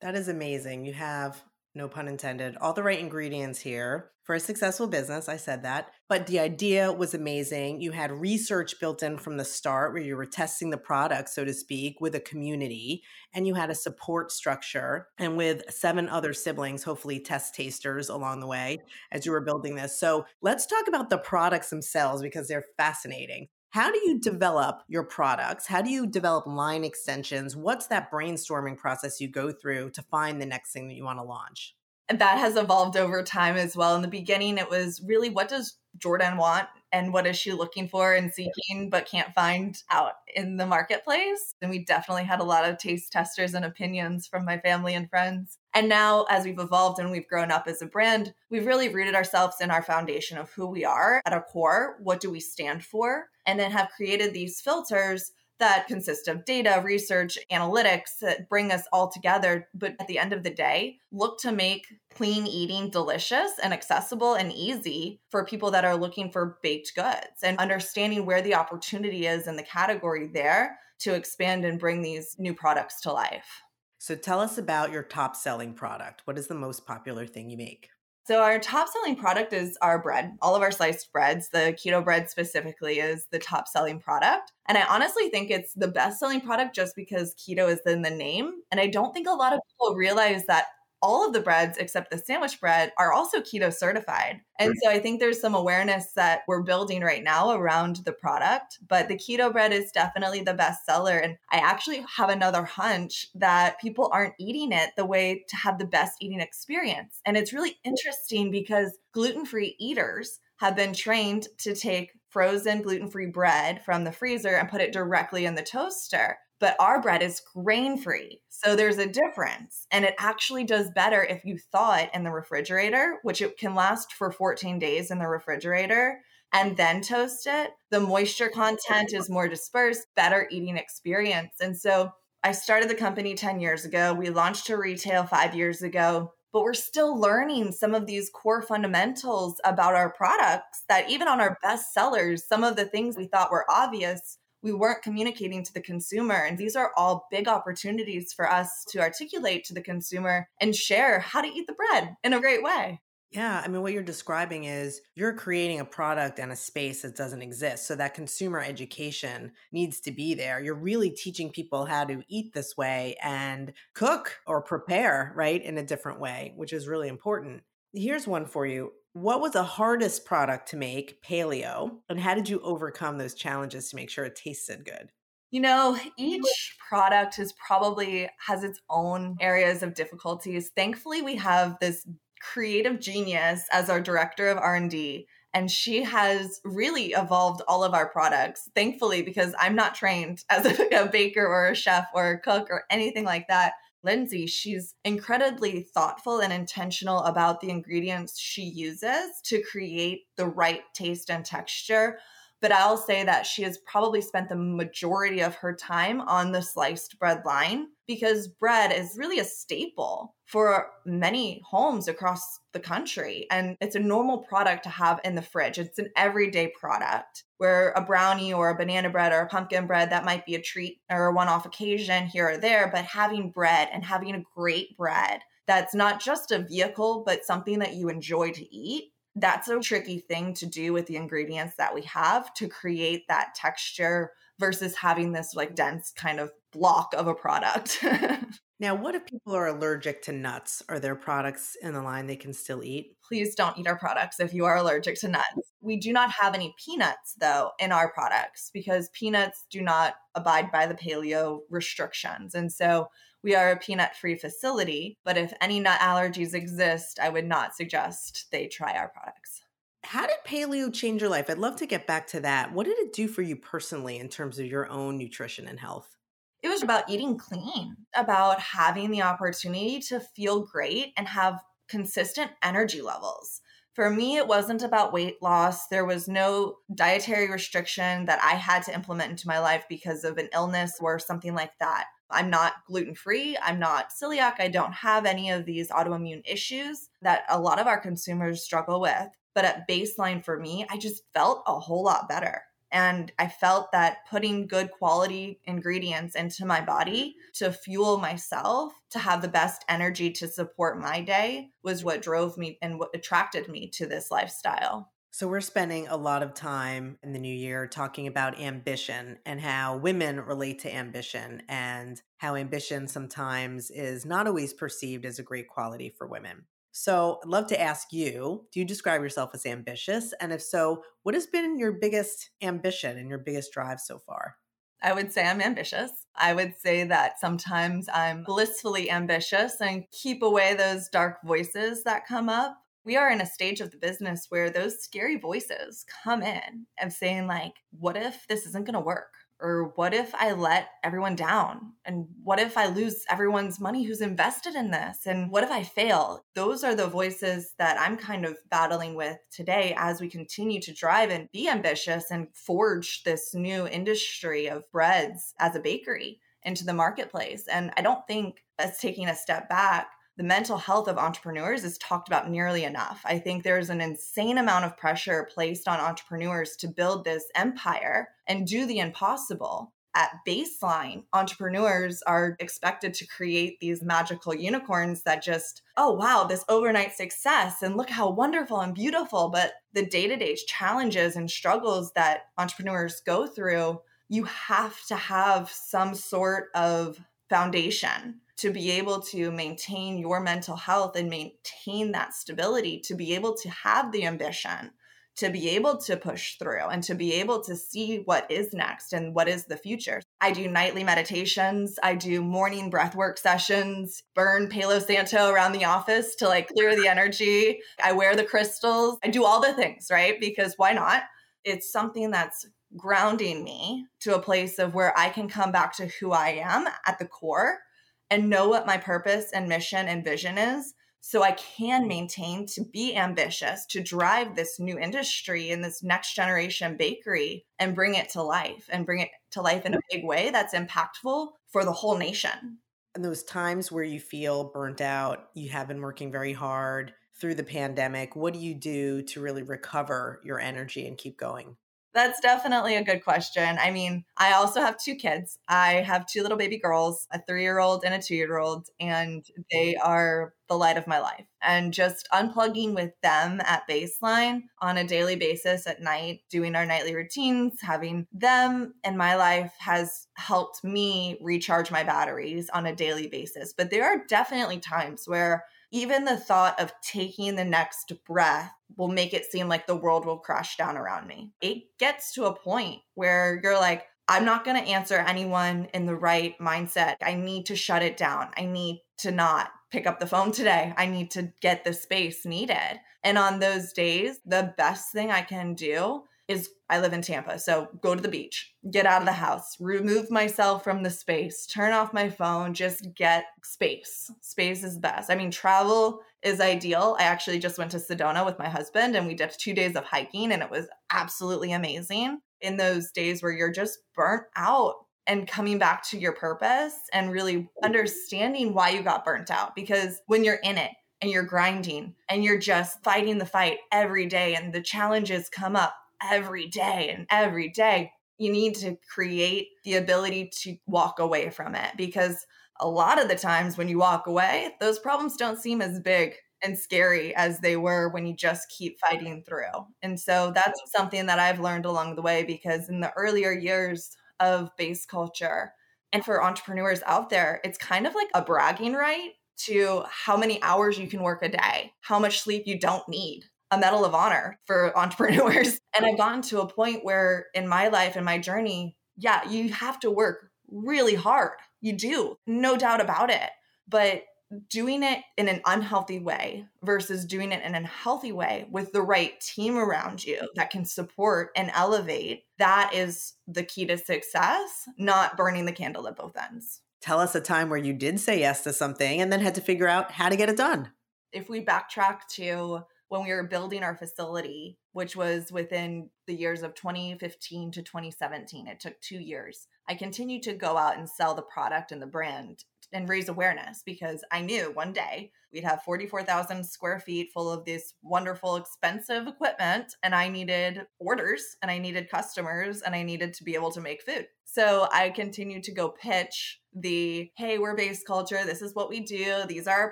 That 0.01 0.15
is 0.15 0.27
amazing. 0.27 0.85
You 0.85 0.93
have 0.93 1.41
no 1.75 1.87
pun 1.87 2.07
intended, 2.07 2.55
all 2.57 2.73
the 2.73 2.83
right 2.83 2.99
ingredients 2.99 3.59
here 3.59 4.11
for 4.23 4.35
a 4.35 4.39
successful 4.39 4.87
business. 4.87 5.27
I 5.27 5.37
said 5.37 5.63
that. 5.63 5.89
But 6.07 6.27
the 6.27 6.39
idea 6.39 6.91
was 6.91 7.13
amazing. 7.13 7.81
You 7.81 7.91
had 7.91 8.11
research 8.11 8.79
built 8.79 9.03
in 9.03 9.17
from 9.17 9.37
the 9.37 9.45
start 9.45 9.93
where 9.93 10.01
you 10.01 10.15
were 10.15 10.25
testing 10.25 10.69
the 10.69 10.77
product, 10.77 11.29
so 11.29 11.43
to 11.43 11.53
speak, 11.53 11.99
with 11.99 12.15
a 12.15 12.19
community, 12.19 13.03
and 13.33 13.47
you 13.47 13.55
had 13.55 13.69
a 13.69 13.75
support 13.75 14.31
structure 14.31 15.07
and 15.17 15.35
with 15.35 15.63
seven 15.73 16.07
other 16.07 16.33
siblings, 16.33 16.83
hopefully 16.83 17.19
test 17.19 17.55
tasters 17.55 18.09
along 18.09 18.39
the 18.39 18.47
way 18.47 18.79
as 19.11 19.25
you 19.25 19.31
were 19.31 19.41
building 19.41 19.75
this. 19.75 19.99
So 19.99 20.25
let's 20.41 20.65
talk 20.65 20.87
about 20.87 21.09
the 21.09 21.17
products 21.17 21.69
themselves 21.69 22.21
because 22.21 22.47
they're 22.47 22.65
fascinating. 22.77 23.47
How 23.73 23.91
do 23.91 23.99
you 24.05 24.19
develop 24.19 24.83
your 24.87 25.01
products? 25.01 25.65
How 25.65 25.81
do 25.81 25.89
you 25.89 26.05
develop 26.05 26.45
line 26.45 26.83
extensions? 26.83 27.55
What's 27.55 27.87
that 27.87 28.11
brainstorming 28.11 28.77
process 28.77 29.19
you 29.19 29.27
go 29.27 29.51
through 29.51 29.89
to 29.95 30.03
find 30.03 30.39
the 30.39 30.45
next 30.45 30.73
thing 30.73 30.89
that 30.89 30.93
you 30.93 31.03
want 31.03 31.17
to 31.17 31.23
launch? 31.23 31.75
And 32.07 32.19
that 32.19 32.37
has 32.37 32.55
evolved 32.55 32.97
over 32.97 33.23
time 33.23 33.55
as 33.55 33.75
well. 33.75 33.95
In 33.95 34.03
the 34.03 34.07
beginning, 34.07 34.59
it 34.59 34.69
was 34.69 35.01
really 35.03 35.31
what 35.31 35.49
does 35.49 35.79
Jordan 35.97 36.37
want 36.37 36.67
and 36.91 37.11
what 37.11 37.25
is 37.25 37.35
she 37.35 37.51
looking 37.51 37.87
for 37.87 38.13
and 38.13 38.31
seeking 38.31 38.91
but 38.91 39.07
can't 39.07 39.33
find 39.33 39.81
out 39.89 40.13
in 40.35 40.57
the 40.57 40.67
marketplace? 40.67 41.55
And 41.59 41.71
we 41.71 41.83
definitely 41.83 42.25
had 42.25 42.41
a 42.41 42.43
lot 42.43 42.69
of 42.69 42.77
taste 42.77 43.11
testers 43.11 43.55
and 43.55 43.65
opinions 43.65 44.27
from 44.27 44.45
my 44.45 44.59
family 44.59 44.93
and 44.93 45.09
friends. 45.09 45.57
And 45.73 45.89
now, 45.89 46.25
as 46.29 46.45
we've 46.45 46.59
evolved 46.59 46.99
and 46.99 47.09
we've 47.09 47.27
grown 47.27 47.51
up 47.51 47.67
as 47.67 47.81
a 47.81 47.87
brand, 47.87 48.33
we've 48.49 48.67
really 48.67 48.89
rooted 48.89 49.15
ourselves 49.15 49.57
in 49.59 49.71
our 49.71 49.81
foundation 49.81 50.37
of 50.37 50.51
who 50.51 50.67
we 50.67 50.85
are 50.85 51.21
at 51.25 51.33
our 51.33 51.41
core. 51.41 51.97
What 51.99 52.19
do 52.19 52.29
we 52.29 52.39
stand 52.39 52.83
for? 52.83 53.29
And 53.45 53.59
then 53.59 53.71
have 53.71 53.89
created 53.95 54.33
these 54.33 54.61
filters 54.61 55.31
that 55.59 55.87
consist 55.87 56.27
of 56.27 56.45
data, 56.45 56.81
research, 56.83 57.37
analytics 57.51 58.19
that 58.21 58.49
bring 58.49 58.71
us 58.71 58.83
all 58.91 59.09
together. 59.09 59.67
But 59.73 59.95
at 59.99 60.07
the 60.07 60.19
end 60.19 60.33
of 60.33 60.43
the 60.43 60.49
day, 60.49 60.97
look 61.11 61.39
to 61.39 61.51
make 61.51 61.85
clean 62.13 62.45
eating 62.45 62.89
delicious 62.89 63.51
and 63.61 63.73
accessible 63.73 64.33
and 64.33 64.51
easy 64.51 65.21
for 65.29 65.45
people 65.45 65.71
that 65.71 65.85
are 65.85 65.95
looking 65.95 66.31
for 66.31 66.57
baked 66.61 66.93
goods 66.95 67.43
and 67.43 67.57
understanding 67.59 68.25
where 68.25 68.41
the 68.41 68.55
opportunity 68.55 69.25
is 69.25 69.47
in 69.47 69.55
the 69.55 69.63
category 69.63 70.27
there 70.27 70.79
to 70.99 71.13
expand 71.13 71.65
and 71.65 71.79
bring 71.79 72.01
these 72.01 72.35
new 72.37 72.53
products 72.53 73.01
to 73.01 73.11
life. 73.11 73.61
So 74.03 74.15
tell 74.15 74.41
us 74.41 74.57
about 74.57 74.91
your 74.91 75.03
top 75.03 75.33
selling 75.33 75.73
product. 75.73 76.23
What 76.25 76.37
is 76.37 76.47
the 76.47 76.55
most 76.55 76.85
popular 76.85 77.25
thing 77.25 77.49
you 77.49 77.55
make? 77.55 77.87
So, 78.25 78.41
our 78.41 78.59
top 78.59 78.89
selling 78.89 79.15
product 79.15 79.53
is 79.53 79.77
our 79.81 79.97
bread. 79.97 80.33
All 80.41 80.57
of 80.57 80.61
our 80.61 80.71
sliced 80.71 81.09
breads, 81.13 81.47
the 81.47 81.73
keto 81.81 82.03
bread 82.03 82.29
specifically, 82.29 82.99
is 82.99 83.27
the 83.31 83.39
top 83.39 83.65
selling 83.65 84.01
product. 84.01 84.51
And 84.67 84.77
I 84.77 84.85
honestly 84.87 85.29
think 85.29 85.49
it's 85.49 85.73
the 85.73 85.87
best 85.87 86.19
selling 86.19 86.41
product 86.41 86.75
just 86.75 86.97
because 86.97 87.33
keto 87.35 87.71
is 87.71 87.79
in 87.85 88.01
the 88.01 88.09
name. 88.09 88.51
And 88.71 88.81
I 88.81 88.87
don't 88.87 89.13
think 89.13 89.25
a 89.25 89.31
lot 89.31 89.53
of 89.53 89.61
people 89.69 89.95
realize 89.95 90.47
that 90.47 90.65
all 91.03 91.27
of 91.27 91.33
the 91.33 91.41
breads 91.41 91.77
except 91.77 92.09
the 92.09 92.17
sandwich 92.17 92.59
bread 92.61 92.93
are 92.97 93.11
also 93.11 93.41
keto 93.41 93.71
certified. 93.71 94.39
And 94.57 94.69
right. 94.69 94.77
so 94.81 94.89
I 94.89 94.99
think 94.99 95.19
there's 95.19 95.41
some 95.41 95.53
awareness 95.53 96.13
that 96.13 96.43
we're 96.47 96.63
building 96.63 97.01
right 97.01 97.23
now 97.23 97.51
around 97.51 97.97
the 97.97 98.13
product, 98.13 98.79
but 98.87 99.09
the 99.09 99.17
keto 99.17 99.51
bread 99.51 99.73
is 99.73 99.91
definitely 99.91 100.41
the 100.41 100.53
best 100.53 100.85
seller. 100.85 101.17
And 101.17 101.37
I 101.51 101.57
actually 101.57 102.05
have 102.15 102.29
another 102.29 102.63
hunch 102.63 103.27
that 103.35 103.81
people 103.81 104.09
aren't 104.13 104.35
eating 104.39 104.71
it 104.71 104.91
the 104.95 105.05
way 105.05 105.43
to 105.49 105.55
have 105.57 105.77
the 105.77 105.85
best 105.85 106.13
eating 106.21 106.39
experience. 106.39 107.19
And 107.25 107.35
it's 107.35 107.53
really 107.53 107.77
interesting 107.83 108.49
because 108.49 108.97
gluten 109.11 109.45
free 109.45 109.75
eaters 109.79 110.39
have 110.57 110.75
been 110.75 110.93
trained 110.93 111.47
to 111.57 111.75
take 111.75 112.13
frozen 112.29 112.81
gluten 112.81 113.09
free 113.09 113.27
bread 113.27 113.83
from 113.83 114.05
the 114.05 114.11
freezer 114.11 114.55
and 114.55 114.69
put 114.69 114.81
it 114.81 114.93
directly 114.93 115.45
in 115.45 115.55
the 115.55 115.61
toaster 115.61 116.37
but 116.63 116.77
our 116.79 117.01
bread 117.01 117.21
is 117.21 117.41
grain 117.53 117.97
free. 117.97 118.39
So 118.47 118.73
there's 118.73 118.97
a 118.97 119.05
difference. 119.05 119.85
And 119.91 120.05
it 120.05 120.15
actually 120.17 120.63
does 120.63 120.89
better 120.91 121.21
if 121.21 121.43
you 121.43 121.57
thaw 121.57 121.95
it 121.95 122.09
in 122.13 122.23
the 122.23 122.31
refrigerator, 122.31 123.19
which 123.23 123.41
it 123.41 123.57
can 123.57 123.75
last 123.75 124.13
for 124.13 124.31
14 124.31 124.79
days 124.79 125.11
in 125.11 125.19
the 125.19 125.27
refrigerator, 125.27 126.21
and 126.53 126.77
then 126.77 127.01
toast 127.01 127.47
it. 127.47 127.71
The 127.91 127.99
moisture 127.99 128.47
content 128.47 129.11
is 129.11 129.29
more 129.29 129.49
dispersed, 129.49 130.07
better 130.15 130.47
eating 130.49 130.77
experience. 130.77 131.55
And 131.59 131.75
so 131.75 132.13
I 132.45 132.53
started 132.53 132.89
the 132.89 132.95
company 132.95 133.35
10 133.35 133.59
years 133.59 133.83
ago. 133.83 134.13
We 134.13 134.29
launched 134.29 134.67
to 134.67 134.77
retail 134.77 135.25
five 135.25 135.53
years 135.53 135.81
ago 135.81 136.31
but 136.53 136.61
we're 136.61 136.75
still 136.75 137.19
learning 137.19 137.71
some 137.71 137.95
of 137.95 138.05
these 138.05 138.29
core 138.29 138.61
fundamentals 138.61 139.59
about 139.63 139.95
our 139.95 140.13
products 140.13 140.83
that 140.87 141.09
even 141.09 141.27
on 141.27 141.41
our 141.41 141.57
best 141.63 141.95
sellers, 141.95 142.47
some 142.47 142.63
of 142.63 142.75
the 142.75 142.85
things 142.85 143.17
we 143.17 143.25
thought 143.25 143.51
were 143.51 143.65
obvious 143.67 144.37
we 144.63 144.73
weren't 144.73 145.03
communicating 145.03 145.63
to 145.63 145.73
the 145.73 145.81
consumer. 145.81 146.33
And 146.33 146.57
these 146.57 146.75
are 146.75 146.91
all 146.97 147.27
big 147.29 147.47
opportunities 147.47 148.33
for 148.33 148.49
us 148.49 148.69
to 148.89 148.99
articulate 148.99 149.65
to 149.65 149.73
the 149.73 149.81
consumer 149.81 150.47
and 150.59 150.73
share 150.73 151.19
how 151.19 151.41
to 151.41 151.47
eat 151.47 151.67
the 151.67 151.73
bread 151.73 152.15
in 152.23 152.33
a 152.33 152.39
great 152.39 152.63
way. 152.63 153.01
Yeah, 153.29 153.63
I 153.63 153.67
mean, 153.67 153.81
what 153.81 153.93
you're 153.93 154.03
describing 154.03 154.65
is 154.65 155.01
you're 155.15 155.33
creating 155.33 155.79
a 155.79 155.85
product 155.85 156.37
and 156.37 156.51
a 156.51 156.55
space 156.55 157.01
that 157.01 157.15
doesn't 157.15 157.41
exist. 157.41 157.87
So 157.87 157.95
that 157.95 158.13
consumer 158.13 158.61
education 158.61 159.53
needs 159.71 159.99
to 160.01 160.11
be 160.11 160.35
there. 160.35 160.61
You're 160.61 160.75
really 160.75 161.09
teaching 161.09 161.49
people 161.49 161.85
how 161.85 162.05
to 162.05 162.21
eat 162.27 162.53
this 162.53 162.77
way 162.77 163.17
and 163.23 163.73
cook 163.95 164.37
or 164.45 164.61
prepare, 164.61 165.33
right, 165.35 165.61
in 165.61 165.79
a 165.79 165.85
different 165.85 166.19
way, 166.19 166.53
which 166.55 166.73
is 166.73 166.87
really 166.87 167.07
important. 167.07 167.63
Here's 167.91 168.27
one 168.27 168.45
for 168.45 168.67
you. 168.67 168.91
What 169.13 169.41
was 169.41 169.51
the 169.51 169.63
hardest 169.63 170.25
product 170.25 170.69
to 170.69 170.77
make, 170.77 171.21
paleo, 171.23 171.99
and 172.09 172.19
how 172.19 172.33
did 172.33 172.49
you 172.49 172.59
overcome 172.61 173.17
those 173.17 173.35
challenges 173.35 173.89
to 173.89 173.95
make 173.95 174.09
sure 174.09 174.25
it 174.25 174.35
tasted 174.35 174.85
good? 174.85 175.11
You 175.51 175.61
know, 175.61 175.97
each 176.17 176.41
mm-hmm. 176.41 176.95
product 176.95 177.37
is 177.37 177.53
probably 177.53 178.27
has 178.47 178.63
its 178.63 178.79
own 178.89 179.37
areas 179.39 179.83
of 179.83 179.93
difficulties. 179.93 180.71
Thankfully, 180.75 181.21
we 181.21 181.35
have 181.35 181.77
this 181.79 182.07
creative 182.41 182.99
genius 182.99 183.63
as 183.71 183.89
our 183.89 184.01
director 184.01 184.49
of 184.49 184.57
R&D 184.57 185.27
and 185.53 185.69
she 185.69 186.03
has 186.03 186.59
really 186.65 187.11
evolved 187.11 187.61
all 187.67 187.83
of 187.83 187.93
our 187.93 188.09
products 188.09 188.69
thankfully 188.75 189.21
because 189.21 189.53
i'm 189.59 189.75
not 189.75 189.95
trained 189.95 190.43
as 190.49 190.65
a, 190.79 191.09
baker 191.11 191.45
or 191.45 191.67
a 191.67 191.75
chef 191.75 192.05
or 192.13 192.31
a 192.31 192.39
cook 192.39 192.67
or 192.69 192.83
anything 192.89 193.23
like 193.23 193.47
that 193.47 193.73
Lindsay, 194.03 194.47
she's 194.47 194.95
incredibly 195.05 195.81
thoughtful 195.81 196.39
and 196.39 196.51
intentional 196.51 197.19
about 197.19 197.61
the 197.61 197.69
ingredients 197.69 198.37
she 198.39 198.63
uses 198.63 199.41
to 199.45 199.63
create 199.63 200.23
the 200.35 200.47
right 200.47 200.81
taste 200.93 201.31
and 201.31 201.45
texture. 201.45 202.19
But 202.63 202.71
I'll 202.71 202.95
say 202.95 203.25
that 203.25 203.45
she 203.45 203.63
has 203.63 203.77
probably 203.79 204.21
spent 204.21 204.47
the 204.47 204.55
majority 204.55 205.41
of 205.41 205.53
her 205.55 205.75
time 205.75 206.21
on 206.21 206.53
the 206.53 206.61
sliced 206.61 207.19
bread 207.19 207.41
line 207.45 207.87
because 208.07 208.47
bread 208.47 208.93
is 208.93 209.17
really 209.17 209.37
a 209.37 209.43
staple 209.43 210.33
for 210.45 210.87
many 211.05 211.61
homes 211.69 212.07
across 212.07 212.61
the 212.71 212.79
country. 212.79 213.47
And 213.51 213.75
it's 213.81 213.97
a 213.97 213.99
normal 213.99 214.37
product 214.37 214.83
to 214.83 214.89
have 214.89 215.19
in 215.25 215.35
the 215.35 215.41
fridge. 215.41 215.77
It's 215.77 215.99
an 215.99 216.11
everyday 216.15 216.69
product 216.79 217.43
where 217.57 217.91
a 217.97 218.01
brownie 218.01 218.53
or 218.53 218.69
a 218.69 218.77
banana 218.77 219.09
bread 219.09 219.33
or 219.33 219.41
a 219.41 219.47
pumpkin 219.47 219.85
bread, 219.85 220.09
that 220.11 220.23
might 220.23 220.45
be 220.45 220.55
a 220.55 220.61
treat 220.61 221.01
or 221.11 221.25
a 221.25 221.33
one 221.33 221.49
off 221.49 221.65
occasion 221.65 222.27
here 222.27 222.51
or 222.51 222.57
there. 222.57 222.89
But 222.93 223.03
having 223.03 223.51
bread 223.51 223.89
and 223.91 224.05
having 224.05 224.35
a 224.35 224.43
great 224.55 224.95
bread 224.95 225.41
that's 225.65 225.95
not 225.95 226.21
just 226.21 226.51
a 226.51 226.59
vehicle, 226.59 227.23
but 227.25 227.45
something 227.45 227.79
that 227.79 227.93
you 227.93 228.09
enjoy 228.09 228.51
to 228.51 228.75
eat. 228.75 229.12
That's 229.35 229.67
a 229.67 229.79
tricky 229.79 230.19
thing 230.19 230.53
to 230.55 230.65
do 230.65 230.93
with 230.93 231.07
the 231.07 231.15
ingredients 231.15 231.75
that 231.77 231.93
we 231.93 232.01
have 232.03 232.53
to 232.55 232.67
create 232.67 233.27
that 233.27 233.55
texture 233.55 234.31
versus 234.59 234.95
having 234.95 235.31
this 235.31 235.55
like 235.55 235.75
dense 235.75 236.11
kind 236.15 236.39
of 236.39 236.51
block 236.71 237.13
of 237.15 237.27
a 237.27 237.33
product. 237.33 238.03
now, 238.79 238.95
what 238.95 239.15
if 239.15 239.25
people 239.25 239.55
are 239.55 239.67
allergic 239.67 240.21
to 240.23 240.31
nuts? 240.31 240.83
Are 240.87 240.99
there 240.99 241.15
products 241.15 241.75
in 241.81 241.93
the 241.93 242.01
line 242.01 242.27
they 242.27 242.35
can 242.35 242.53
still 242.53 242.83
eat? 242.83 243.17
Please 243.27 243.55
don't 243.55 243.77
eat 243.77 243.87
our 243.87 243.97
products 243.97 244.39
if 244.39 244.53
you 244.53 244.65
are 244.65 244.77
allergic 244.77 245.19
to 245.21 245.27
nuts. 245.27 245.71
We 245.81 245.97
do 245.97 246.13
not 246.13 246.31
have 246.31 246.53
any 246.53 246.75
peanuts, 246.83 247.35
though, 247.39 247.71
in 247.79 247.91
our 247.91 248.11
products 248.11 248.69
because 248.73 249.09
peanuts 249.09 249.65
do 249.71 249.81
not 249.81 250.15
abide 250.35 250.71
by 250.71 250.85
the 250.85 250.95
paleo 250.95 251.59
restrictions. 251.69 252.53
And 252.53 252.71
so 252.71 253.07
we 253.43 253.55
are 253.55 253.71
a 253.71 253.77
peanut 253.77 254.15
free 254.15 254.35
facility. 254.35 255.17
But 255.23 255.37
if 255.37 255.53
any 255.61 255.79
nut 255.79 255.99
allergies 255.99 256.53
exist, 256.53 257.19
I 257.21 257.29
would 257.29 257.45
not 257.45 257.75
suggest 257.75 258.47
they 258.51 258.67
try 258.67 258.93
our 258.93 259.09
products. 259.09 259.61
How 260.05 260.27
did 260.27 260.35
paleo 260.45 260.93
change 260.93 261.21
your 261.21 261.29
life? 261.29 261.49
I'd 261.49 261.57
love 261.57 261.77
to 261.77 261.85
get 261.85 262.07
back 262.07 262.27
to 262.27 262.41
that. 262.41 262.73
What 262.73 262.85
did 262.85 262.97
it 262.99 263.13
do 263.13 263.27
for 263.27 263.41
you 263.41 263.55
personally 263.55 264.17
in 264.17 264.27
terms 264.27 264.59
of 264.59 264.65
your 264.65 264.89
own 264.89 265.17
nutrition 265.17 265.67
and 265.67 265.79
health? 265.79 266.17
It 266.61 266.69
was 266.69 266.83
about 266.83 267.09
eating 267.09 267.37
clean, 267.37 267.95
about 268.15 268.59
having 268.59 269.11
the 269.11 269.21
opportunity 269.21 269.99
to 270.07 270.19
feel 270.19 270.65
great 270.65 271.13
and 271.17 271.27
have 271.27 271.61
consistent 271.89 272.51
energy 272.61 273.01
levels. 273.01 273.61
For 273.93 274.09
me, 274.09 274.37
it 274.37 274.47
wasn't 274.47 274.81
about 274.81 275.13
weight 275.13 275.41
loss. 275.41 275.87
There 275.87 276.05
was 276.05 276.27
no 276.27 276.77
dietary 276.95 277.51
restriction 277.51 278.25
that 278.25 278.41
I 278.41 278.55
had 278.55 278.83
to 278.83 278.93
implement 278.93 279.31
into 279.31 279.47
my 279.47 279.59
life 279.59 279.85
because 279.87 280.23
of 280.23 280.37
an 280.37 280.49
illness 280.53 280.97
or 280.99 281.19
something 281.19 281.53
like 281.53 281.77
that. 281.79 282.05
I'm 282.29 282.49
not 282.49 282.73
gluten 282.87 283.15
free. 283.15 283.57
I'm 283.61 283.79
not 283.79 284.11
celiac. 284.11 284.55
I 284.59 284.67
don't 284.67 284.93
have 284.93 285.25
any 285.25 285.51
of 285.51 285.65
these 285.65 285.89
autoimmune 285.89 286.41
issues 286.45 287.09
that 287.21 287.43
a 287.49 287.59
lot 287.59 287.79
of 287.79 287.87
our 287.87 287.99
consumers 287.99 288.63
struggle 288.63 288.99
with. 289.01 289.29
But 289.53 289.65
at 289.65 289.87
baseline 289.87 290.43
for 290.43 290.59
me, 290.59 290.85
I 290.89 290.97
just 290.97 291.23
felt 291.33 291.63
a 291.67 291.79
whole 291.79 292.03
lot 292.03 292.27
better. 292.27 292.63
And 292.91 293.31
I 293.39 293.47
felt 293.47 293.91
that 293.91 294.17
putting 294.29 294.67
good 294.67 294.91
quality 294.91 295.59
ingredients 295.65 296.35
into 296.35 296.63
my 296.63 296.79
body 296.79 297.35
to 297.53 297.71
fuel 297.71 298.17
myself, 298.17 298.93
to 299.09 299.19
have 299.19 299.41
the 299.41 299.47
best 299.47 299.83
energy 299.89 300.31
to 300.33 300.47
support 300.47 300.99
my 300.99 301.21
day, 301.21 301.71
was 301.81 302.03
what 302.03 302.21
drove 302.21 302.55
me 302.55 302.77
and 302.83 302.99
what 302.99 303.09
attracted 303.15 303.67
me 303.67 303.89
to 303.89 304.05
this 304.05 304.29
lifestyle. 304.29 305.11
So, 305.35 305.47
we're 305.47 305.61
spending 305.61 306.07
a 306.07 306.15
lot 306.15 306.43
of 306.43 306.53
time 306.53 307.17
in 307.23 307.33
the 307.33 307.39
new 307.39 307.51
year 307.51 307.87
talking 307.87 308.27
about 308.27 308.59
ambition 308.59 309.39
and 309.47 309.59
how 309.59 309.97
women 309.97 310.39
relate 310.39 310.77
to 310.81 310.95
ambition 310.95 311.63
and 311.67 312.21
how 312.37 312.53
ambition 312.53 313.07
sometimes 313.07 313.89
is 313.89 314.27
not 314.27 314.45
always 314.45 314.75
perceived 314.75 315.25
as 315.25 315.39
a 315.39 315.43
great 315.43 315.67
quality 315.67 316.13
for 316.15 316.27
women. 316.27 316.65
So 316.91 317.39
I'd 317.43 317.49
love 317.49 317.65
to 317.69 317.81
ask 317.81 318.13
you 318.13 318.67
do 318.71 318.79
you 318.79 318.85
describe 318.85 319.23
yourself 319.23 319.55
as 319.55 319.65
ambitious? 319.65 320.33
And 320.39 320.53
if 320.53 320.61
so, 320.61 321.01
what 321.23 321.33
has 321.33 321.47
been 321.47 321.79
your 321.79 321.93
biggest 321.93 322.51
ambition 322.61 323.17
and 323.17 323.27
your 323.27 323.39
biggest 323.39 323.73
drive 323.73 324.01
so 324.01 324.19
far? 324.19 324.57
I 325.01 325.13
would 325.13 325.31
say 325.33 325.47
I'm 325.47 325.61
ambitious. 325.61 326.11
I 326.35 326.53
would 326.53 326.75
say 326.77 327.05
that 327.05 327.39
sometimes 327.39 328.07
I'm 328.13 328.43
blissfully 328.43 329.09
ambitious 329.09 329.81
and 329.81 330.03
keep 330.11 330.43
away 330.43 330.75
those 330.75 331.09
dark 331.09 331.37
voices 331.43 332.03
that 332.03 332.27
come 332.27 332.49
up. 332.49 332.82
We 333.05 333.17
are 333.17 333.29
in 333.29 333.41
a 333.41 333.45
stage 333.45 333.81
of 333.81 333.91
the 333.91 333.97
business 333.97 334.45
where 334.49 334.69
those 334.69 335.03
scary 335.03 335.37
voices 335.37 336.05
come 336.23 336.41
in 336.41 336.85
and 336.97 337.11
saying, 337.11 337.47
like, 337.47 337.73
what 337.91 338.15
if 338.15 338.47
this 338.47 338.65
isn't 338.65 338.85
going 338.85 338.93
to 338.93 338.99
work? 338.99 339.33
Or 339.59 339.93
what 339.95 340.13
if 340.13 340.35
I 340.35 340.51
let 340.51 340.89
everyone 341.03 341.35
down? 341.35 341.93
And 342.05 342.27
what 342.43 342.59
if 342.59 342.77
I 342.77 342.87
lose 342.87 343.23
everyone's 343.29 343.79
money 343.79 344.03
who's 344.03 344.19
invested 344.19 344.75
in 344.75 344.91
this? 344.91 345.19
And 345.25 345.51
what 345.51 345.63
if 345.63 345.71
I 345.71 345.83
fail? 345.83 346.43
Those 346.53 346.83
are 346.83 346.95
the 346.95 347.07
voices 347.07 347.73
that 347.77 347.97
I'm 347.99 348.17
kind 348.17 348.45
of 348.45 348.57
battling 348.69 349.15
with 349.15 349.37
today 349.51 349.95
as 349.97 350.19
we 350.19 350.29
continue 350.29 350.81
to 350.81 350.93
drive 350.93 351.29
and 351.29 351.49
be 351.51 351.69
ambitious 351.69 352.31
and 352.31 352.47
forge 352.53 353.23
this 353.23 353.53
new 353.53 353.87
industry 353.87 354.67
of 354.67 354.89
breads 354.91 355.53
as 355.59 355.75
a 355.75 355.81
bakery 355.81 356.39
into 356.63 356.83
the 356.83 356.93
marketplace. 356.93 357.67
And 357.67 357.91
I 357.95 358.01
don't 358.01 358.25
think 358.27 358.63
us 358.79 358.99
taking 358.99 359.27
a 359.27 359.35
step 359.35 359.69
back 359.69 360.09
the 360.37 360.43
mental 360.43 360.77
health 360.77 361.07
of 361.07 361.17
entrepreneurs 361.17 361.83
is 361.83 361.97
talked 361.97 362.27
about 362.27 362.49
nearly 362.49 362.83
enough. 362.83 363.21
I 363.23 363.37
think 363.37 363.63
there's 363.63 363.89
an 363.89 364.01
insane 364.01 364.57
amount 364.57 364.85
of 364.85 364.97
pressure 364.97 365.47
placed 365.53 365.87
on 365.87 365.99
entrepreneurs 365.99 366.75
to 366.77 366.87
build 366.87 367.23
this 367.23 367.45
empire 367.55 368.29
and 368.47 368.65
do 368.65 368.85
the 368.85 368.99
impossible. 368.99 369.93
At 370.15 370.31
baseline, 370.47 371.23
entrepreneurs 371.33 372.21
are 372.23 372.55
expected 372.59 373.15
to 373.15 373.27
create 373.27 373.79
these 373.79 374.03
magical 374.03 374.53
unicorns 374.53 375.23
that 375.23 375.43
just, 375.43 375.81
oh, 375.97 376.11
wow, 376.11 376.43
this 376.43 376.63
overnight 376.69 377.13
success, 377.13 377.81
and 377.81 377.97
look 377.97 378.11
how 378.11 378.29
wonderful 378.29 378.79
and 378.79 378.93
beautiful. 378.93 379.49
But 379.49 379.73
the 379.93 380.05
day 380.05 380.27
to 380.27 380.35
day 380.35 380.55
challenges 380.67 381.35
and 381.35 381.49
struggles 381.49 382.11
that 382.13 382.43
entrepreneurs 382.59 383.21
go 383.25 383.47
through, 383.47 384.01
you 384.29 384.43
have 384.43 385.03
to 385.07 385.15
have 385.15 385.71
some 385.71 386.13
sort 386.13 386.69
of 386.75 387.19
foundation 387.49 388.41
to 388.63 388.71
be 388.71 388.91
able 388.91 389.19
to 389.19 389.51
maintain 389.51 390.17
your 390.17 390.39
mental 390.39 390.77
health 390.77 391.17
and 391.17 391.29
maintain 391.29 392.13
that 392.13 392.33
stability, 392.33 392.97
to 392.97 393.13
be 393.13 393.35
able 393.35 393.53
to 393.53 393.69
have 393.69 394.09
the 394.13 394.25
ambition, 394.25 394.89
to 395.35 395.49
be 395.49 395.71
able 395.71 395.97
to 395.97 396.15
push 396.15 396.57
through 396.57 396.85
and 396.87 397.03
to 397.03 397.13
be 397.13 397.33
able 397.33 397.61
to 397.61 397.75
see 397.75 398.21
what 398.23 398.49
is 398.49 398.71
next 398.71 399.11
and 399.11 399.35
what 399.35 399.49
is 399.49 399.65
the 399.65 399.75
future. 399.75 400.21
I 400.39 400.53
do 400.53 400.69
nightly 400.69 401.03
meditations, 401.03 401.99
I 402.01 402.15
do 402.15 402.41
morning 402.41 402.89
breathwork 402.89 403.37
sessions, 403.37 404.23
burn 404.33 404.69
Palo 404.69 404.99
Santo 404.99 405.49
around 405.49 405.73
the 405.73 405.83
office 405.83 406.33
to 406.35 406.47
like 406.47 406.69
clear 406.69 406.95
the 406.95 407.09
energy. 407.09 407.81
I 408.01 408.13
wear 408.13 408.33
the 408.33 408.45
crystals. 408.45 409.17
I 409.25 409.27
do 409.27 409.43
all 409.43 409.59
the 409.59 409.73
things, 409.73 410.07
right? 410.09 410.39
Because 410.39 410.75
why 410.77 410.93
not? 410.93 411.23
It's 411.65 411.91
something 411.91 412.31
that's 412.31 412.65
grounding 412.95 413.65
me 413.65 414.05
to 414.21 414.35
a 414.35 414.41
place 414.41 414.79
of 414.79 414.93
where 414.93 415.17
I 415.19 415.27
can 415.27 415.49
come 415.49 415.73
back 415.73 415.97
to 415.97 416.07
who 416.07 416.31
I 416.31 416.61
am 416.63 416.87
at 417.05 417.19
the 417.19 417.25
core 417.25 417.79
and 418.29 418.49
know 418.49 418.69
what 418.69 418.87
my 418.87 418.97
purpose 418.97 419.51
and 419.53 419.67
mission 419.67 420.07
and 420.07 420.23
vision 420.23 420.57
is 420.57 420.93
so 421.25 421.41
I 421.41 421.53
can 421.53 422.05
maintain 422.07 422.65
to 422.67 422.83
be 422.83 423.15
ambitious, 423.15 423.85
to 423.87 424.03
drive 424.03 424.55
this 424.55 424.77
new 424.77 424.99
industry 424.99 425.71
and 425.71 425.81
this 425.81 426.03
next 426.03 426.35
generation 426.35 426.97
bakery 426.97 427.65
and 427.79 427.95
bring 427.95 428.15
it 428.15 428.29
to 428.31 428.43
life 428.43 428.89
and 428.89 429.05
bring 429.05 429.21
it 429.21 429.29
to 429.51 429.61
life 429.61 429.85
in 429.85 429.93
a 429.93 430.01
big 430.11 430.25
way 430.25 430.49
that's 430.51 430.73
impactful 430.73 431.47
for 431.71 431.85
the 431.85 431.93
whole 431.93 432.17
nation. 432.17 432.79
And 433.15 433.23
those 433.23 433.43
times 433.43 433.89
where 433.89 434.03
you 434.03 434.19
feel 434.19 434.65
burnt 434.65 434.99
out, 434.99 435.47
you 435.53 435.69
have 435.69 435.87
been 435.87 436.01
working 436.01 436.29
very 436.29 436.51
hard 436.51 437.13
through 437.39 437.55
the 437.55 437.63
pandemic, 437.63 438.35
what 438.35 438.53
do 438.53 438.59
you 438.59 438.73
do 438.73 439.21
to 439.21 439.41
really 439.41 439.63
recover 439.63 440.39
your 440.43 440.59
energy 440.59 441.07
and 441.07 441.17
keep 441.17 441.37
going? 441.37 441.75
That's 442.13 442.39
definitely 442.41 442.95
a 442.95 443.03
good 443.03 443.23
question. 443.23 443.77
I 443.81 443.89
mean, 443.89 444.23
I 444.37 444.53
also 444.53 444.81
have 444.81 444.99
two 444.99 445.15
kids. 445.15 445.57
I 445.67 445.93
have 445.93 446.27
two 446.27 446.43
little 446.43 446.57
baby 446.59 446.77
girls, 446.77 447.27
a 447.31 447.41
three 447.41 447.63
year 447.63 447.79
old 447.79 448.03
and 448.05 448.13
a 448.13 448.21
two 448.21 448.35
year 448.35 448.59
old, 448.59 448.87
and 448.99 449.43
they 449.71 449.95
are 449.95 450.53
the 450.69 450.77
light 450.77 450.97
of 450.97 451.07
my 451.07 451.19
life. 451.19 451.45
And 451.63 451.91
just 451.91 452.27
unplugging 452.31 452.93
with 452.93 453.13
them 453.23 453.61
at 453.65 453.87
baseline 453.89 454.63
on 454.79 454.97
a 454.97 455.07
daily 455.07 455.35
basis 455.35 455.87
at 455.87 456.03
night, 456.03 456.41
doing 456.51 456.75
our 456.75 456.85
nightly 456.85 457.15
routines, 457.15 457.79
having 457.81 458.27
them 458.31 458.93
in 459.03 459.17
my 459.17 459.35
life 459.35 459.73
has 459.79 460.27
helped 460.35 460.83
me 460.83 461.37
recharge 461.41 461.89
my 461.89 462.03
batteries 462.03 462.69
on 462.69 462.85
a 462.85 462.95
daily 462.95 463.27
basis. 463.27 463.73
But 463.75 463.89
there 463.89 464.05
are 464.05 464.23
definitely 464.27 464.77
times 464.79 465.23
where 465.25 465.65
even 465.93 466.25
the 466.25 466.35
thought 466.35 466.79
of 466.81 466.91
taking 467.01 467.55
the 467.55 467.63
next 467.63 468.11
breath 468.25 468.73
will 468.97 469.07
make 469.07 469.31
it 469.31 469.45
seem 469.45 469.69
like 469.69 469.85
the 469.85 469.95
world 469.95 470.25
will 470.25 470.39
crash 470.39 470.75
down 470.75 470.97
around 470.97 471.27
me. 471.27 471.53
It 471.61 471.83
gets 471.99 472.33
to 472.33 472.45
a 472.45 472.59
point 472.59 473.01
where 473.13 473.61
you're 473.63 473.79
like, 473.79 474.07
I'm 474.27 474.43
not 474.43 474.65
going 474.65 474.83
to 474.83 474.89
answer 474.89 475.17
anyone 475.17 475.87
in 475.93 476.07
the 476.07 476.15
right 476.15 476.57
mindset. 476.59 477.17
I 477.21 477.35
need 477.35 477.67
to 477.67 477.75
shut 477.75 478.01
it 478.01 478.17
down. 478.17 478.49
I 478.57 478.65
need 478.65 479.03
to 479.19 479.31
not 479.31 479.69
pick 479.91 480.07
up 480.07 480.19
the 480.19 480.25
phone 480.25 480.51
today. 480.51 480.93
I 480.97 481.05
need 481.05 481.29
to 481.31 481.53
get 481.61 481.83
the 481.83 481.93
space 481.93 482.43
needed. 482.43 482.99
And 483.23 483.37
on 483.37 483.59
those 483.59 483.93
days, 483.93 484.39
the 484.45 484.73
best 484.75 485.11
thing 485.11 485.29
I 485.29 485.41
can 485.41 485.75
do 485.75 486.23
is 486.47 486.69
I 486.89 486.99
live 486.99 487.13
in 487.13 487.21
Tampa. 487.21 487.57
So 487.57 487.87
go 488.01 488.15
to 488.15 488.21
the 488.21 488.27
beach, 488.27 488.73
get 488.91 489.05
out 489.05 489.21
of 489.21 489.25
the 489.25 489.33
house, 489.33 489.77
remove 489.79 490.29
myself 490.29 490.83
from 490.83 491.01
the 491.01 491.09
space, 491.09 491.65
turn 491.65 491.93
off 491.93 492.13
my 492.13 492.29
phone, 492.29 492.73
just 492.73 493.13
get 493.15 493.45
space. 493.63 494.29
Space 494.41 494.83
is 494.83 494.97
best. 494.97 495.31
I 495.31 495.35
mean, 495.35 495.51
travel 495.51 496.19
is 496.43 496.59
ideal. 496.59 497.15
I 497.19 497.23
actually 497.23 497.59
just 497.59 497.77
went 497.77 497.91
to 497.91 497.97
Sedona 497.97 498.45
with 498.45 498.59
my 498.59 498.67
husband 498.67 499.15
and 499.15 499.25
we 499.25 499.33
did 499.33 499.51
two 499.57 499.73
days 499.73 499.95
of 499.95 500.03
hiking 500.03 500.51
and 500.51 500.61
it 500.61 500.69
was 500.69 500.87
absolutely 501.11 501.71
amazing. 501.71 502.39
In 502.61 502.77
those 502.77 503.11
days 503.11 503.41
where 503.41 503.51
you're 503.51 503.71
just 503.71 503.99
burnt 504.15 504.43
out 504.55 504.95
and 505.25 505.47
coming 505.47 505.79
back 505.79 506.07
to 506.09 506.19
your 506.19 506.33
purpose 506.33 506.95
and 507.13 507.31
really 507.31 507.69
understanding 507.83 508.73
why 508.73 508.89
you 508.89 509.01
got 509.01 509.25
burnt 509.25 509.49
out. 509.49 509.75
Because 509.75 510.21
when 510.27 510.43
you're 510.43 510.59
in 510.63 510.77
it, 510.77 510.91
and 511.21 511.31
you're 511.31 511.43
grinding 511.43 512.13
and 512.27 512.43
you're 512.43 512.59
just 512.59 513.01
fighting 513.01 513.37
the 513.37 513.45
fight 513.45 513.77
every 513.93 514.25
day 514.25 514.55
and 514.55 514.73
the 514.73 514.81
challenges 514.81 515.47
come 515.47 515.73
up 515.73 515.95
every 516.29 516.67
day 516.67 517.13
and 517.15 517.27
every 517.29 517.69
day. 517.69 518.11
You 518.37 518.51
need 518.51 518.75
to 518.75 518.97
create 519.13 519.67
the 519.83 519.95
ability 519.95 520.51
to 520.63 520.75
walk 520.87 521.19
away 521.19 521.49
from 521.49 521.75
it 521.75 521.91
because 521.97 522.45
a 522.79 522.87
lot 522.87 523.21
of 523.21 523.29
the 523.29 523.35
times 523.35 523.77
when 523.77 523.87
you 523.87 523.99
walk 523.99 524.27
away, 524.27 524.71
those 524.79 524.99
problems 524.99 525.37
don't 525.37 525.59
seem 525.59 525.81
as 525.81 525.99
big 525.99 526.33
and 526.63 526.77
scary 526.77 527.35
as 527.35 527.59
they 527.59 527.77
were 527.77 528.09
when 528.09 528.25
you 528.25 528.35
just 528.35 528.73
keep 528.75 528.97
fighting 528.99 529.43
through. 529.47 529.85
And 530.01 530.19
so 530.19 530.51
that's 530.55 530.79
something 530.95 531.25
that 531.25 531.39
I've 531.39 531.59
learned 531.59 531.85
along 531.85 532.15
the 532.15 532.21
way 532.21 532.43
because 532.43 532.89
in 532.89 533.01
the 533.01 533.11
earlier 533.15 533.51
years 533.51 534.15
of 534.39 534.71
base 534.77 535.05
culture 535.05 535.73
and 536.11 536.23
for 536.23 536.43
entrepreneurs 536.43 537.01
out 537.05 537.29
there, 537.29 537.59
it's 537.63 537.77
kind 537.77 538.07
of 538.07 538.15
like 538.15 538.29
a 538.33 538.41
bragging 538.41 538.93
right 538.93 539.31
to 539.65 540.03
how 540.07 540.37
many 540.37 540.61
hours 540.63 540.97
you 540.97 541.07
can 541.07 541.21
work 541.21 541.43
a 541.43 541.49
day, 541.49 541.91
how 542.01 542.17
much 542.17 542.39
sleep 542.39 542.63
you 542.65 542.79
don't 542.79 543.07
need 543.07 543.43
a 543.73 543.77
medal 543.79 544.05
of 544.05 544.15
honor 544.15 544.59
for 544.65 544.97
entrepreneurs. 544.97 545.79
And 545.95 546.07
I've 546.07 546.17
gotten 546.17 546.41
to 546.43 546.61
a 546.61 546.67
point 546.67 547.05
where 547.05 547.45
in 547.53 547.67
my 547.67 547.87
life 547.89 548.15
and 548.15 548.25
my 548.25 548.39
journey, 548.39 548.97
yeah, 549.15 549.47
you 549.47 549.69
have 549.69 549.99
to 549.99 550.09
work 550.09 550.49
really 550.67 551.13
hard. 551.13 551.51
You 551.81 551.93
do, 551.93 552.37
no 552.47 552.75
doubt 552.77 552.99
about 552.99 553.29
it. 553.29 553.51
But 553.87 554.23
doing 554.69 555.03
it 555.03 555.19
in 555.37 555.47
an 555.47 555.61
unhealthy 555.65 556.19
way 556.19 556.65
versus 556.83 557.25
doing 557.25 557.51
it 557.51 557.63
in 557.63 557.75
a 557.75 557.85
healthy 557.85 558.31
way 558.31 558.67
with 558.71 558.91
the 558.91 559.01
right 559.01 559.39
team 559.39 559.77
around 559.77 560.23
you 560.23 560.39
that 560.55 560.69
can 560.69 560.85
support 560.85 561.49
and 561.55 561.71
elevate, 561.73 562.43
that 562.57 562.91
is 562.93 563.33
the 563.47 563.63
key 563.63 563.85
to 563.85 563.97
success, 563.97 564.87
not 564.97 565.37
burning 565.37 565.65
the 565.65 565.71
candle 565.71 566.07
at 566.07 566.15
both 566.15 566.35
ends. 566.35 566.81
Tell 567.01 567.19
us 567.19 567.35
a 567.35 567.41
time 567.41 567.69
where 567.69 567.79
you 567.79 567.93
did 567.93 568.19
say 568.19 568.39
yes 568.39 568.63
to 568.63 568.73
something 568.73 569.21
and 569.21 569.31
then 569.31 569.41
had 569.41 569.55
to 569.55 569.61
figure 569.61 569.87
out 569.87 570.11
how 570.11 570.29
to 570.29 570.35
get 570.35 570.49
it 570.49 570.57
done. 570.57 570.89
If 571.31 571.49
we 571.49 571.63
backtrack 571.63 572.21
to 572.33 572.83
when 573.13 573.25
we 573.25 573.31
were 573.31 573.43
building 573.43 573.83
our 573.83 573.95
facility, 573.95 574.79
which 574.93 575.15
was 575.15 575.51
within 575.51 576.09
the 576.25 576.33
years 576.33 576.63
of 576.63 576.73
2015 576.73 577.71
to 577.71 577.83
2017. 577.83 578.65
It 578.65 578.79
took 578.79 578.99
two 579.01 579.19
years. 579.19 579.67
I 579.87 579.93
continued 579.93 580.41
to 580.43 580.53
go 580.53 580.77
out 580.77 580.97
and 580.97 581.07
sell 581.07 581.35
the 581.35 581.43
product 581.43 581.91
and 581.91 582.01
the 582.01 582.07
brand 582.07 582.63
and 582.91 583.07
raise 583.07 583.29
awareness 583.29 583.83
because 583.85 584.23
I 584.31 584.41
knew 584.41 584.71
one 584.71 584.93
day 584.93 585.31
we'd 585.53 585.63
have 585.63 585.83
44,000 585.83 586.63
square 586.63 586.99
feet 586.99 587.29
full 587.31 587.51
of 587.51 587.65
this 587.65 587.93
wonderful, 588.01 588.55
expensive 588.55 589.27
equipment, 589.27 589.95
and 590.01 590.15
I 590.15 590.27
needed 590.27 590.87
orders 590.97 591.43
and 591.61 591.69
I 591.69 591.77
needed 591.77 592.09
customers 592.09 592.81
and 592.81 592.95
I 592.95 593.03
needed 593.03 593.35
to 593.35 593.43
be 593.43 593.53
able 593.53 593.71
to 593.73 593.81
make 593.81 594.01
food. 594.01 594.25
So 594.43 594.87
I 594.91 595.11
continued 595.11 595.61
to 595.65 595.71
go 595.71 595.89
pitch 595.89 596.61
the 596.75 597.29
hey, 597.37 597.59
we're 597.59 597.75
base 597.75 598.01
culture. 598.01 598.43
This 598.43 598.63
is 598.63 598.73
what 598.73 598.89
we 598.89 599.01
do. 599.01 599.43
These 599.47 599.67
are 599.67 599.81
our 599.81 599.91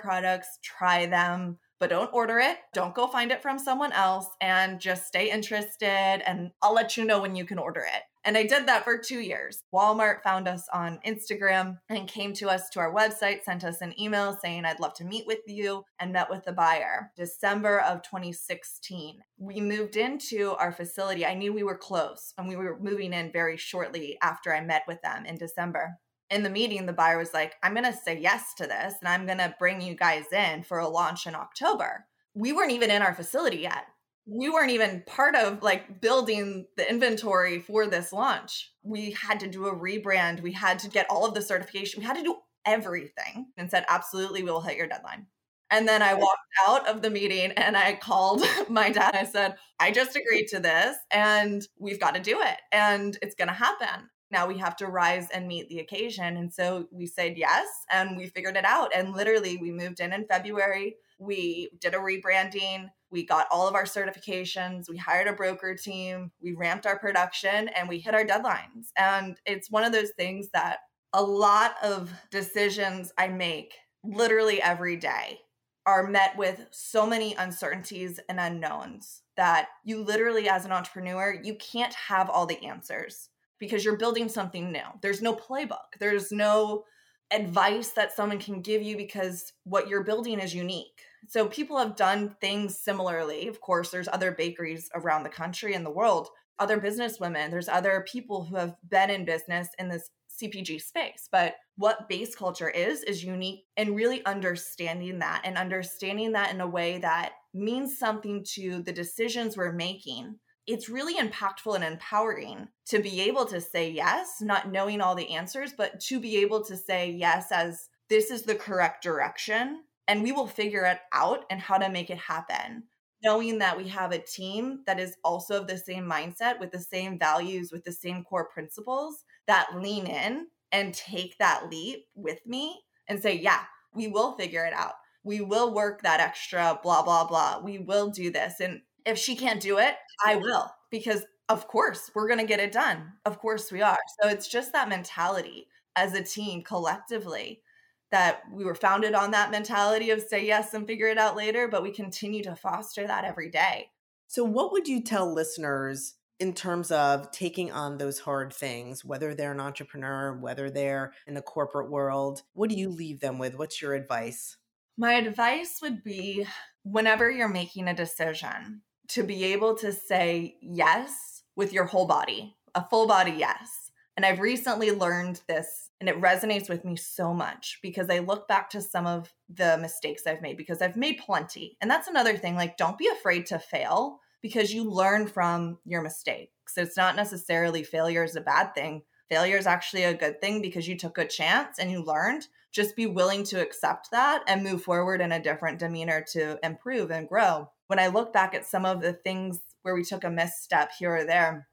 products. 0.00 0.58
Try 0.64 1.06
them 1.06 1.58
but 1.82 1.90
don't 1.90 2.14
order 2.14 2.38
it. 2.38 2.58
Don't 2.72 2.94
go 2.94 3.08
find 3.08 3.32
it 3.32 3.42
from 3.42 3.58
someone 3.58 3.90
else 3.90 4.28
and 4.40 4.78
just 4.78 5.08
stay 5.08 5.32
interested. 5.32 6.22
And 6.24 6.52
I'll 6.62 6.72
let 6.72 6.96
you 6.96 7.04
know 7.04 7.20
when 7.20 7.34
you 7.34 7.44
can 7.44 7.58
order 7.58 7.80
it. 7.80 8.02
And 8.22 8.38
I 8.38 8.44
did 8.44 8.66
that 8.68 8.84
for 8.84 8.96
two 8.96 9.18
years. 9.18 9.64
Walmart 9.74 10.22
found 10.22 10.46
us 10.46 10.64
on 10.72 11.00
Instagram 11.04 11.78
and 11.88 12.06
came 12.06 12.34
to 12.34 12.48
us 12.48 12.70
to 12.70 12.78
our 12.78 12.94
website, 12.94 13.42
sent 13.42 13.64
us 13.64 13.80
an 13.80 14.00
email 14.00 14.38
saying, 14.40 14.64
I'd 14.64 14.78
love 14.78 14.94
to 14.94 15.04
meet 15.04 15.26
with 15.26 15.40
you, 15.48 15.82
and 15.98 16.12
met 16.12 16.30
with 16.30 16.44
the 16.44 16.52
buyer. 16.52 17.10
December 17.16 17.80
of 17.80 18.02
2016. 18.02 19.18
We 19.38 19.60
moved 19.60 19.96
into 19.96 20.52
our 20.60 20.70
facility. 20.70 21.26
I 21.26 21.34
knew 21.34 21.52
we 21.52 21.64
were 21.64 21.76
close 21.76 22.32
and 22.38 22.46
we 22.46 22.54
were 22.54 22.78
moving 22.78 23.12
in 23.12 23.32
very 23.32 23.56
shortly 23.56 24.18
after 24.22 24.54
I 24.54 24.60
met 24.60 24.82
with 24.86 25.02
them 25.02 25.26
in 25.26 25.36
December 25.36 25.98
in 26.32 26.42
the 26.42 26.50
meeting, 26.50 26.86
the 26.86 26.92
buyer 26.92 27.18
was 27.18 27.34
like, 27.34 27.54
I'm 27.62 27.74
going 27.74 27.84
to 27.84 27.92
say 27.92 28.18
yes 28.18 28.54
to 28.54 28.66
this 28.66 28.94
and 29.00 29.08
I'm 29.08 29.26
going 29.26 29.38
to 29.38 29.54
bring 29.58 29.80
you 29.80 29.94
guys 29.94 30.24
in 30.32 30.62
for 30.62 30.78
a 30.78 30.88
launch 30.88 31.26
in 31.26 31.34
October. 31.34 32.06
We 32.34 32.52
weren't 32.52 32.72
even 32.72 32.90
in 32.90 33.02
our 33.02 33.14
facility 33.14 33.58
yet. 33.58 33.84
We 34.24 34.48
weren't 34.48 34.70
even 34.70 35.02
part 35.06 35.34
of 35.36 35.62
like 35.62 36.00
building 36.00 36.66
the 36.76 36.88
inventory 36.88 37.58
for 37.58 37.86
this 37.86 38.12
launch. 38.12 38.72
We 38.82 39.10
had 39.10 39.40
to 39.40 39.48
do 39.48 39.66
a 39.66 39.76
rebrand. 39.76 40.42
We 40.42 40.52
had 40.52 40.78
to 40.80 40.88
get 40.88 41.06
all 41.10 41.26
of 41.26 41.34
the 41.34 41.42
certification. 41.42 42.00
We 42.00 42.06
had 42.06 42.16
to 42.16 42.22
do 42.22 42.36
everything 42.64 43.48
and 43.58 43.70
said, 43.70 43.84
absolutely, 43.88 44.42
we 44.42 44.50
will 44.50 44.60
hit 44.62 44.78
your 44.78 44.86
deadline. 44.86 45.26
And 45.70 45.88
then 45.88 46.02
I 46.02 46.14
walked 46.14 46.38
out 46.66 46.88
of 46.88 47.02
the 47.02 47.10
meeting 47.10 47.52
and 47.52 47.76
I 47.76 47.94
called 47.94 48.42
my 48.70 48.90
dad. 48.90 49.14
I 49.14 49.24
said, 49.24 49.56
I 49.78 49.90
just 49.90 50.16
agreed 50.16 50.46
to 50.48 50.60
this 50.60 50.96
and 51.10 51.62
we've 51.78 52.00
got 52.00 52.14
to 52.14 52.20
do 52.20 52.40
it 52.40 52.58
and 52.70 53.18
it's 53.20 53.34
going 53.34 53.48
to 53.48 53.54
happen 53.54 54.08
now 54.32 54.46
we 54.46 54.58
have 54.58 54.76
to 54.76 54.86
rise 54.86 55.28
and 55.30 55.46
meet 55.46 55.68
the 55.68 55.80
occasion. 55.80 56.36
And 56.36 56.52
so 56.52 56.88
we 56.90 57.06
said 57.06 57.36
yes 57.36 57.68
and 57.90 58.16
we 58.16 58.26
figured 58.26 58.56
it 58.56 58.64
out. 58.64 58.90
And 58.94 59.12
literally, 59.12 59.58
we 59.58 59.70
moved 59.70 60.00
in 60.00 60.12
in 60.12 60.26
February. 60.26 60.96
We 61.18 61.70
did 61.80 61.94
a 61.94 61.98
rebranding. 61.98 62.88
We 63.10 63.26
got 63.26 63.46
all 63.50 63.68
of 63.68 63.74
our 63.74 63.84
certifications. 63.84 64.88
We 64.88 64.96
hired 64.96 65.28
a 65.28 65.34
broker 65.34 65.76
team. 65.76 66.32
We 66.40 66.54
ramped 66.54 66.86
our 66.86 66.98
production 66.98 67.68
and 67.68 67.88
we 67.88 68.00
hit 68.00 68.14
our 68.14 68.24
deadlines. 68.24 68.88
And 68.96 69.36
it's 69.44 69.70
one 69.70 69.84
of 69.84 69.92
those 69.92 70.10
things 70.16 70.48
that 70.54 70.78
a 71.12 71.22
lot 71.22 71.74
of 71.82 72.10
decisions 72.30 73.12
I 73.18 73.28
make 73.28 73.74
literally 74.02 74.62
every 74.62 74.96
day 74.96 75.40
are 75.84 76.06
met 76.06 76.36
with 76.38 76.66
so 76.70 77.06
many 77.06 77.34
uncertainties 77.34 78.18
and 78.28 78.40
unknowns 78.40 79.22
that 79.36 79.68
you 79.84 80.02
literally, 80.02 80.48
as 80.48 80.64
an 80.64 80.72
entrepreneur, 80.72 81.38
you 81.42 81.56
can't 81.56 81.94
have 81.94 82.30
all 82.30 82.46
the 82.46 82.64
answers 82.64 83.28
because 83.62 83.84
you're 83.84 83.96
building 83.96 84.28
something 84.28 84.72
new. 84.72 84.80
There's 85.02 85.22
no 85.22 85.36
playbook, 85.36 85.94
there's 86.00 86.32
no 86.32 86.82
advice 87.30 87.90
that 87.90 88.10
someone 88.10 88.40
can 88.40 88.60
give 88.60 88.82
you 88.82 88.96
because 88.96 89.52
what 89.62 89.86
you're 89.86 90.02
building 90.02 90.40
is 90.40 90.52
unique. 90.52 91.00
So 91.28 91.46
people 91.46 91.78
have 91.78 91.94
done 91.94 92.34
things 92.40 92.76
similarly. 92.76 93.46
Of 93.46 93.60
course, 93.60 93.92
there's 93.92 94.08
other 94.08 94.32
bakeries 94.32 94.90
around 94.96 95.22
the 95.22 95.28
country 95.28 95.74
and 95.74 95.86
the 95.86 95.92
world, 95.92 96.28
other 96.58 96.80
businesswomen, 96.80 97.52
there's 97.52 97.68
other 97.68 98.04
people 98.10 98.42
who 98.42 98.56
have 98.56 98.74
been 98.88 99.10
in 99.10 99.24
business 99.24 99.68
in 99.78 99.88
this 99.88 100.10
CPG 100.42 100.82
space. 100.82 101.28
But 101.30 101.54
what 101.76 102.08
base 102.08 102.34
culture 102.34 102.68
is, 102.68 103.04
is 103.04 103.22
unique 103.22 103.60
and 103.76 103.94
really 103.94 104.26
understanding 104.26 105.20
that 105.20 105.42
and 105.44 105.56
understanding 105.56 106.32
that 106.32 106.52
in 106.52 106.60
a 106.60 106.66
way 106.66 106.98
that 106.98 107.34
means 107.54 107.96
something 107.96 108.44
to 108.54 108.82
the 108.82 108.92
decisions 108.92 109.56
we're 109.56 109.72
making 109.72 110.34
it's 110.66 110.88
really 110.88 111.14
impactful 111.16 111.74
and 111.74 111.84
empowering 111.84 112.68
to 112.86 113.00
be 113.00 113.20
able 113.22 113.46
to 113.46 113.60
say 113.60 113.90
yes, 113.90 114.40
not 114.40 114.70
knowing 114.70 115.00
all 115.00 115.14
the 115.14 115.34
answers, 115.34 115.72
but 115.76 116.00
to 116.00 116.20
be 116.20 116.36
able 116.38 116.64
to 116.64 116.76
say 116.76 117.10
yes 117.10 117.50
as 117.50 117.88
this 118.08 118.30
is 118.30 118.42
the 118.42 118.54
correct 118.54 119.02
direction 119.02 119.82
and 120.08 120.22
we 120.22 120.32
will 120.32 120.46
figure 120.46 120.84
it 120.84 120.98
out 121.12 121.44
and 121.50 121.60
how 121.60 121.78
to 121.78 121.88
make 121.88 122.10
it 122.10 122.18
happen. 122.18 122.84
Knowing 123.24 123.58
that 123.58 123.76
we 123.76 123.88
have 123.88 124.12
a 124.12 124.18
team 124.18 124.80
that 124.86 124.98
is 124.98 125.16
also 125.24 125.60
of 125.60 125.68
the 125.68 125.78
same 125.78 126.04
mindset 126.04 126.58
with 126.58 126.72
the 126.72 126.78
same 126.78 127.18
values, 127.18 127.70
with 127.72 127.84
the 127.84 127.92
same 127.92 128.24
core 128.24 128.48
principles 128.48 129.24
that 129.46 129.68
lean 129.80 130.06
in 130.06 130.48
and 130.72 130.92
take 130.92 131.38
that 131.38 131.70
leap 131.70 132.06
with 132.14 132.44
me 132.46 132.82
and 133.06 133.20
say, 133.20 133.34
yeah, 133.34 133.60
we 133.94 134.08
will 134.08 134.36
figure 134.36 134.64
it 134.64 134.72
out. 134.72 134.94
We 135.22 135.40
will 135.40 135.72
work 135.72 136.02
that 136.02 136.18
extra, 136.18 136.80
blah, 136.82 137.02
blah, 137.02 137.26
blah. 137.26 137.60
We 137.62 137.78
will 137.78 138.10
do 138.10 138.32
this. 138.32 138.58
And 138.58 138.80
if 139.06 139.18
she 139.18 139.36
can't 139.36 139.60
do 139.60 139.78
it, 139.78 139.94
I 140.24 140.36
will 140.36 140.70
because 140.90 141.24
of 141.48 141.66
course 141.68 142.10
we're 142.14 142.28
going 142.28 142.40
to 142.40 142.46
get 142.46 142.60
it 142.60 142.72
done. 142.72 143.12
Of 143.24 143.38
course 143.38 143.72
we 143.72 143.82
are. 143.82 143.98
So 144.20 144.28
it's 144.28 144.48
just 144.48 144.72
that 144.72 144.88
mentality 144.88 145.68
as 145.96 146.14
a 146.14 146.22
team 146.22 146.62
collectively 146.62 147.62
that 148.10 148.42
we 148.52 148.64
were 148.64 148.74
founded 148.74 149.14
on 149.14 149.30
that 149.30 149.50
mentality 149.50 150.10
of 150.10 150.20
say 150.20 150.46
yes 150.46 150.74
and 150.74 150.86
figure 150.86 151.08
it 151.08 151.18
out 151.18 151.34
later, 151.34 151.66
but 151.66 151.82
we 151.82 151.90
continue 151.90 152.42
to 152.44 152.54
foster 152.54 153.06
that 153.06 153.24
every 153.24 153.50
day. 153.50 153.90
So, 154.28 154.44
what 154.44 154.70
would 154.72 154.86
you 154.86 155.02
tell 155.02 155.32
listeners 155.32 156.14
in 156.38 156.52
terms 156.52 156.90
of 156.90 157.30
taking 157.32 157.72
on 157.72 157.98
those 157.98 158.20
hard 158.20 158.52
things, 158.52 159.04
whether 159.04 159.34
they're 159.34 159.52
an 159.52 159.60
entrepreneur, 159.60 160.36
whether 160.38 160.70
they're 160.70 161.12
in 161.26 161.34
the 161.34 161.42
corporate 161.42 161.90
world? 161.90 162.42
What 162.52 162.70
do 162.70 162.76
you 162.76 162.90
leave 162.90 163.20
them 163.20 163.38
with? 163.38 163.58
What's 163.58 163.80
your 163.80 163.94
advice? 163.94 164.56
My 164.98 165.14
advice 165.14 165.78
would 165.82 166.04
be 166.04 166.46
whenever 166.84 167.30
you're 167.30 167.48
making 167.48 167.88
a 167.88 167.94
decision, 167.94 168.82
to 169.12 169.22
be 169.22 169.44
able 169.44 169.74
to 169.76 169.92
say 169.92 170.56
yes 170.62 171.42
with 171.54 171.72
your 171.72 171.84
whole 171.84 172.06
body, 172.06 172.56
a 172.74 172.86
full 172.88 173.06
body 173.06 173.32
yes. 173.32 173.90
And 174.16 174.24
I've 174.24 174.40
recently 174.40 174.90
learned 174.90 175.42
this 175.46 175.90
and 176.00 176.08
it 176.08 176.20
resonates 176.20 176.68
with 176.68 176.84
me 176.84 176.96
so 176.96 177.34
much 177.34 177.78
because 177.82 178.08
I 178.10 178.20
look 178.20 178.48
back 178.48 178.70
to 178.70 178.80
some 178.80 179.06
of 179.06 179.32
the 179.48 179.78
mistakes 179.78 180.22
I've 180.26 180.42
made 180.42 180.56
because 180.56 180.80
I've 180.80 180.96
made 180.96 181.20
plenty. 181.24 181.76
And 181.80 181.90
that's 181.90 182.08
another 182.08 182.36
thing 182.36 182.54
like, 182.54 182.76
don't 182.76 182.98
be 182.98 183.08
afraid 183.08 183.46
to 183.46 183.58
fail 183.58 184.20
because 184.40 184.72
you 184.72 184.90
learn 184.90 185.26
from 185.26 185.78
your 185.84 186.02
mistakes. 186.02 186.74
So 186.74 186.80
it's 186.82 186.96
not 186.96 187.14
necessarily 187.14 187.84
failure 187.84 188.24
is 188.24 188.36
a 188.36 188.40
bad 188.40 188.74
thing. 188.74 189.02
Failure 189.28 189.56
is 189.56 189.66
actually 189.66 190.04
a 190.04 190.14
good 190.14 190.40
thing 190.40 190.62
because 190.62 190.88
you 190.88 190.96
took 190.96 191.18
a 191.18 191.26
chance 191.26 191.78
and 191.78 191.90
you 191.90 192.02
learned. 192.02 192.46
Just 192.72 192.96
be 192.96 193.06
willing 193.06 193.44
to 193.44 193.60
accept 193.60 194.10
that 194.10 194.42
and 194.46 194.64
move 194.64 194.82
forward 194.82 195.20
in 195.20 195.32
a 195.32 195.42
different 195.42 195.78
demeanor 195.78 196.24
to 196.32 196.58
improve 196.62 197.10
and 197.10 197.28
grow 197.28 197.70
when 197.92 197.98
I 197.98 198.06
look 198.06 198.32
back 198.32 198.54
at 198.54 198.64
some 198.64 198.86
of 198.86 199.02
the 199.02 199.12
things 199.12 199.60
where 199.82 199.94
we 199.94 200.02
took 200.02 200.24
a 200.24 200.30
misstep 200.30 200.92
here 200.98 201.14
or 201.14 201.24
there, 201.24 201.68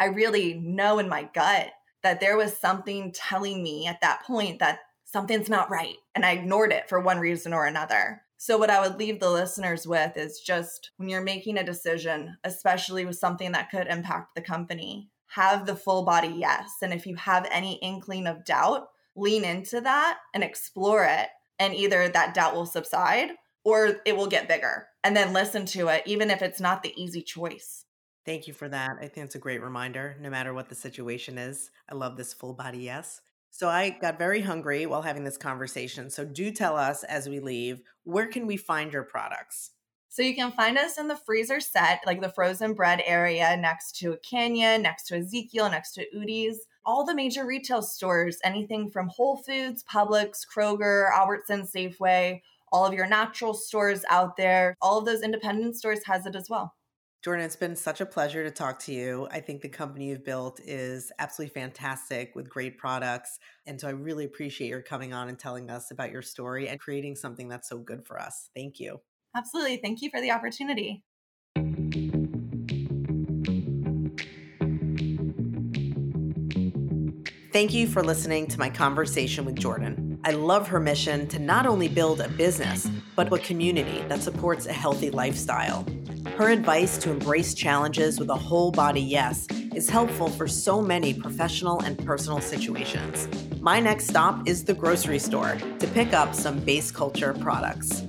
I 0.00 0.06
really 0.06 0.54
know 0.54 0.98
in 0.98 1.08
my 1.08 1.30
gut 1.32 1.70
that 2.02 2.18
there 2.18 2.36
was 2.36 2.56
something 2.56 3.12
telling 3.12 3.62
me 3.62 3.86
at 3.86 4.00
that 4.00 4.24
point 4.24 4.58
that 4.58 4.80
something's 5.04 5.48
not 5.48 5.70
right. 5.70 5.94
And 6.12 6.26
I 6.26 6.32
ignored 6.32 6.72
it 6.72 6.88
for 6.88 6.98
one 6.98 7.20
reason 7.20 7.52
or 7.52 7.66
another. 7.66 8.22
So, 8.36 8.58
what 8.58 8.68
I 8.68 8.80
would 8.80 8.98
leave 8.98 9.20
the 9.20 9.30
listeners 9.30 9.86
with 9.86 10.16
is 10.16 10.40
just 10.40 10.90
when 10.96 11.08
you're 11.08 11.22
making 11.22 11.56
a 11.56 11.62
decision, 11.62 12.36
especially 12.42 13.04
with 13.04 13.18
something 13.18 13.52
that 13.52 13.70
could 13.70 13.86
impact 13.86 14.34
the 14.34 14.42
company, 14.42 15.08
have 15.28 15.66
the 15.66 15.76
full 15.76 16.04
body 16.04 16.34
yes. 16.36 16.78
And 16.82 16.92
if 16.92 17.06
you 17.06 17.14
have 17.14 17.46
any 17.48 17.74
inkling 17.74 18.26
of 18.26 18.44
doubt, 18.44 18.88
lean 19.14 19.44
into 19.44 19.80
that 19.82 20.18
and 20.34 20.42
explore 20.42 21.04
it. 21.04 21.28
And 21.60 21.76
either 21.76 22.08
that 22.08 22.34
doubt 22.34 22.56
will 22.56 22.66
subside 22.66 23.30
or 23.64 24.00
it 24.04 24.16
will 24.16 24.26
get 24.26 24.48
bigger 24.48 24.88
and 25.04 25.16
then 25.16 25.32
listen 25.32 25.66
to 25.66 25.88
it, 25.88 26.02
even 26.06 26.30
if 26.30 26.42
it's 26.42 26.60
not 26.60 26.82
the 26.82 26.94
easy 27.00 27.22
choice. 27.22 27.84
Thank 28.26 28.46
you 28.46 28.52
for 28.54 28.68
that. 28.68 28.90
I 29.00 29.08
think 29.08 29.26
it's 29.26 29.34
a 29.34 29.40
great 29.40 29.62
reminder, 29.62 30.16
no 30.20 30.30
matter 30.30 30.52
what 30.52 30.68
the 30.68 30.74
situation 30.74 31.38
is. 31.38 31.70
I 31.90 31.94
love 31.94 32.16
this 32.16 32.34
full 32.34 32.52
body 32.52 32.78
yes. 32.78 33.20
So 33.50 33.68
I 33.68 33.90
got 33.90 34.18
very 34.18 34.42
hungry 34.42 34.86
while 34.86 35.02
having 35.02 35.24
this 35.24 35.36
conversation. 35.36 36.10
So 36.10 36.24
do 36.24 36.50
tell 36.52 36.76
us 36.76 37.02
as 37.04 37.28
we 37.28 37.40
leave, 37.40 37.82
where 38.04 38.28
can 38.28 38.46
we 38.46 38.56
find 38.56 38.92
your 38.92 39.02
products? 39.02 39.72
So 40.08 40.22
you 40.22 40.34
can 40.34 40.52
find 40.52 40.76
us 40.76 40.98
in 40.98 41.08
the 41.08 41.16
freezer 41.16 41.60
set, 41.60 42.00
like 42.04 42.20
the 42.20 42.28
frozen 42.28 42.74
bread 42.74 43.00
area 43.06 43.56
next 43.56 43.96
to 44.00 44.12
a 44.12 44.18
Canyon, 44.18 44.82
next 44.82 45.04
to 45.04 45.16
Ezekiel, 45.16 45.70
next 45.70 45.92
to 45.92 46.04
Udi's. 46.14 46.66
All 46.84 47.04
the 47.04 47.14
major 47.14 47.46
retail 47.46 47.80
stores, 47.80 48.38
anything 48.42 48.90
from 48.90 49.08
Whole 49.08 49.36
Foods, 49.36 49.84
Publix, 49.84 50.40
Kroger, 50.52 51.12
Albertson, 51.14 51.62
Safeway, 51.62 52.40
all 52.72 52.84
of 52.84 52.94
your 52.94 53.06
natural 53.06 53.54
stores 53.54 54.04
out 54.10 54.36
there. 54.36 54.74
All 54.80 54.98
of 54.98 55.04
those 55.04 55.22
independent 55.22 55.76
stores 55.76 56.00
has 56.06 56.26
it 56.26 56.34
as 56.34 56.48
well. 56.48 56.74
Jordan, 57.22 57.44
it's 57.44 57.56
been 57.56 57.76
such 57.76 58.00
a 58.00 58.06
pleasure 58.06 58.42
to 58.44 58.50
talk 58.50 58.78
to 58.80 58.92
you. 58.94 59.28
I 59.30 59.40
think 59.40 59.60
the 59.60 59.68
company 59.68 60.08
you've 60.08 60.24
built 60.24 60.58
is 60.64 61.12
absolutely 61.18 61.52
fantastic 61.52 62.34
with 62.34 62.48
great 62.48 62.78
products. 62.78 63.38
And 63.66 63.78
so 63.78 63.88
I 63.88 63.90
really 63.90 64.24
appreciate 64.24 64.68
your 64.68 64.80
coming 64.80 65.12
on 65.12 65.28
and 65.28 65.38
telling 65.38 65.68
us 65.68 65.90
about 65.90 66.10
your 66.10 66.22
story 66.22 66.68
and 66.68 66.80
creating 66.80 67.16
something 67.16 67.46
that's 67.46 67.68
so 67.68 67.76
good 67.76 68.06
for 68.06 68.18
us. 68.18 68.48
Thank 68.56 68.80
you. 68.80 69.02
Absolutely. 69.36 69.76
Thank 69.76 70.00
you 70.00 70.08
for 70.08 70.22
the 70.22 70.30
opportunity. 70.30 71.04
Thank 77.52 77.74
you 77.74 77.86
for 77.86 78.02
listening 78.02 78.46
to 78.46 78.58
my 78.58 78.70
conversation 78.70 79.44
with 79.44 79.56
Jordan. 79.56 80.09
I 80.22 80.32
love 80.32 80.68
her 80.68 80.78
mission 80.78 81.26
to 81.28 81.38
not 81.38 81.64
only 81.64 81.88
build 81.88 82.20
a 82.20 82.28
business, 82.28 82.86
but 83.16 83.32
a 83.32 83.38
community 83.38 84.02
that 84.08 84.22
supports 84.22 84.66
a 84.66 84.72
healthy 84.72 85.10
lifestyle. 85.10 85.86
Her 86.36 86.50
advice 86.50 86.98
to 86.98 87.10
embrace 87.10 87.54
challenges 87.54 88.20
with 88.20 88.28
a 88.28 88.36
whole 88.36 88.70
body 88.70 89.00
yes 89.00 89.46
is 89.74 89.88
helpful 89.88 90.28
for 90.28 90.46
so 90.46 90.82
many 90.82 91.14
professional 91.14 91.80
and 91.80 91.98
personal 92.04 92.42
situations. 92.42 93.28
My 93.62 93.80
next 93.80 94.08
stop 94.08 94.46
is 94.46 94.62
the 94.62 94.74
grocery 94.74 95.18
store 95.18 95.56
to 95.78 95.86
pick 95.88 96.12
up 96.12 96.34
some 96.34 96.58
base 96.60 96.90
culture 96.90 97.32
products. 97.32 98.02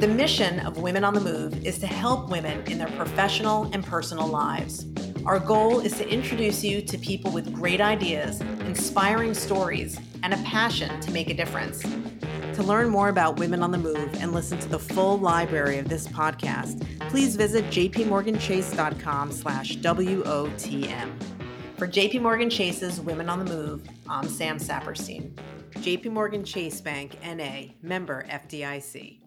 The 0.00 0.08
mission 0.08 0.58
of 0.60 0.78
Women 0.78 1.04
on 1.04 1.14
the 1.14 1.20
Move 1.20 1.64
is 1.64 1.78
to 1.78 1.86
help 1.86 2.28
women 2.28 2.60
in 2.66 2.78
their 2.78 2.90
professional 2.96 3.70
and 3.72 3.84
personal 3.84 4.26
lives. 4.26 4.86
Our 5.26 5.38
goal 5.38 5.78
is 5.78 5.92
to 5.98 6.08
introduce 6.08 6.64
you 6.64 6.82
to 6.82 6.98
people 6.98 7.30
with 7.30 7.52
great 7.52 7.80
ideas, 7.80 8.40
inspiring 8.66 9.32
stories, 9.32 9.98
and 10.24 10.32
a 10.32 10.38
passion 10.38 10.98
to 11.00 11.10
make 11.10 11.28
a 11.28 11.34
difference. 11.34 11.82
To 12.54 12.62
learn 12.62 12.88
more 12.88 13.10
about 13.10 13.38
Women 13.38 13.62
on 13.62 13.70
the 13.70 13.78
Move 13.78 14.14
and 14.22 14.32
listen 14.32 14.58
to 14.58 14.68
the 14.68 14.78
full 14.78 15.18
library 15.18 15.78
of 15.78 15.88
this 15.88 16.08
podcast, 16.08 16.84
please 17.10 17.36
visit 17.36 17.66
jpmorganchase.com 17.66 19.30
slash 19.30 19.76
WOTM. 19.76 21.10
For 21.76 21.86
JPMorgan 21.86 22.50
Chase's 22.50 23.00
Women 23.00 23.28
on 23.28 23.44
the 23.44 23.44
Move, 23.44 23.86
I'm 24.08 24.28
Sam 24.28 24.58
Saperstein. 24.58 25.32
JPMorgan 25.72 26.46
Chase 26.46 26.80
Bank, 26.80 27.18
N.A., 27.22 27.74
member 27.82 28.24
FDIC. 28.30 29.23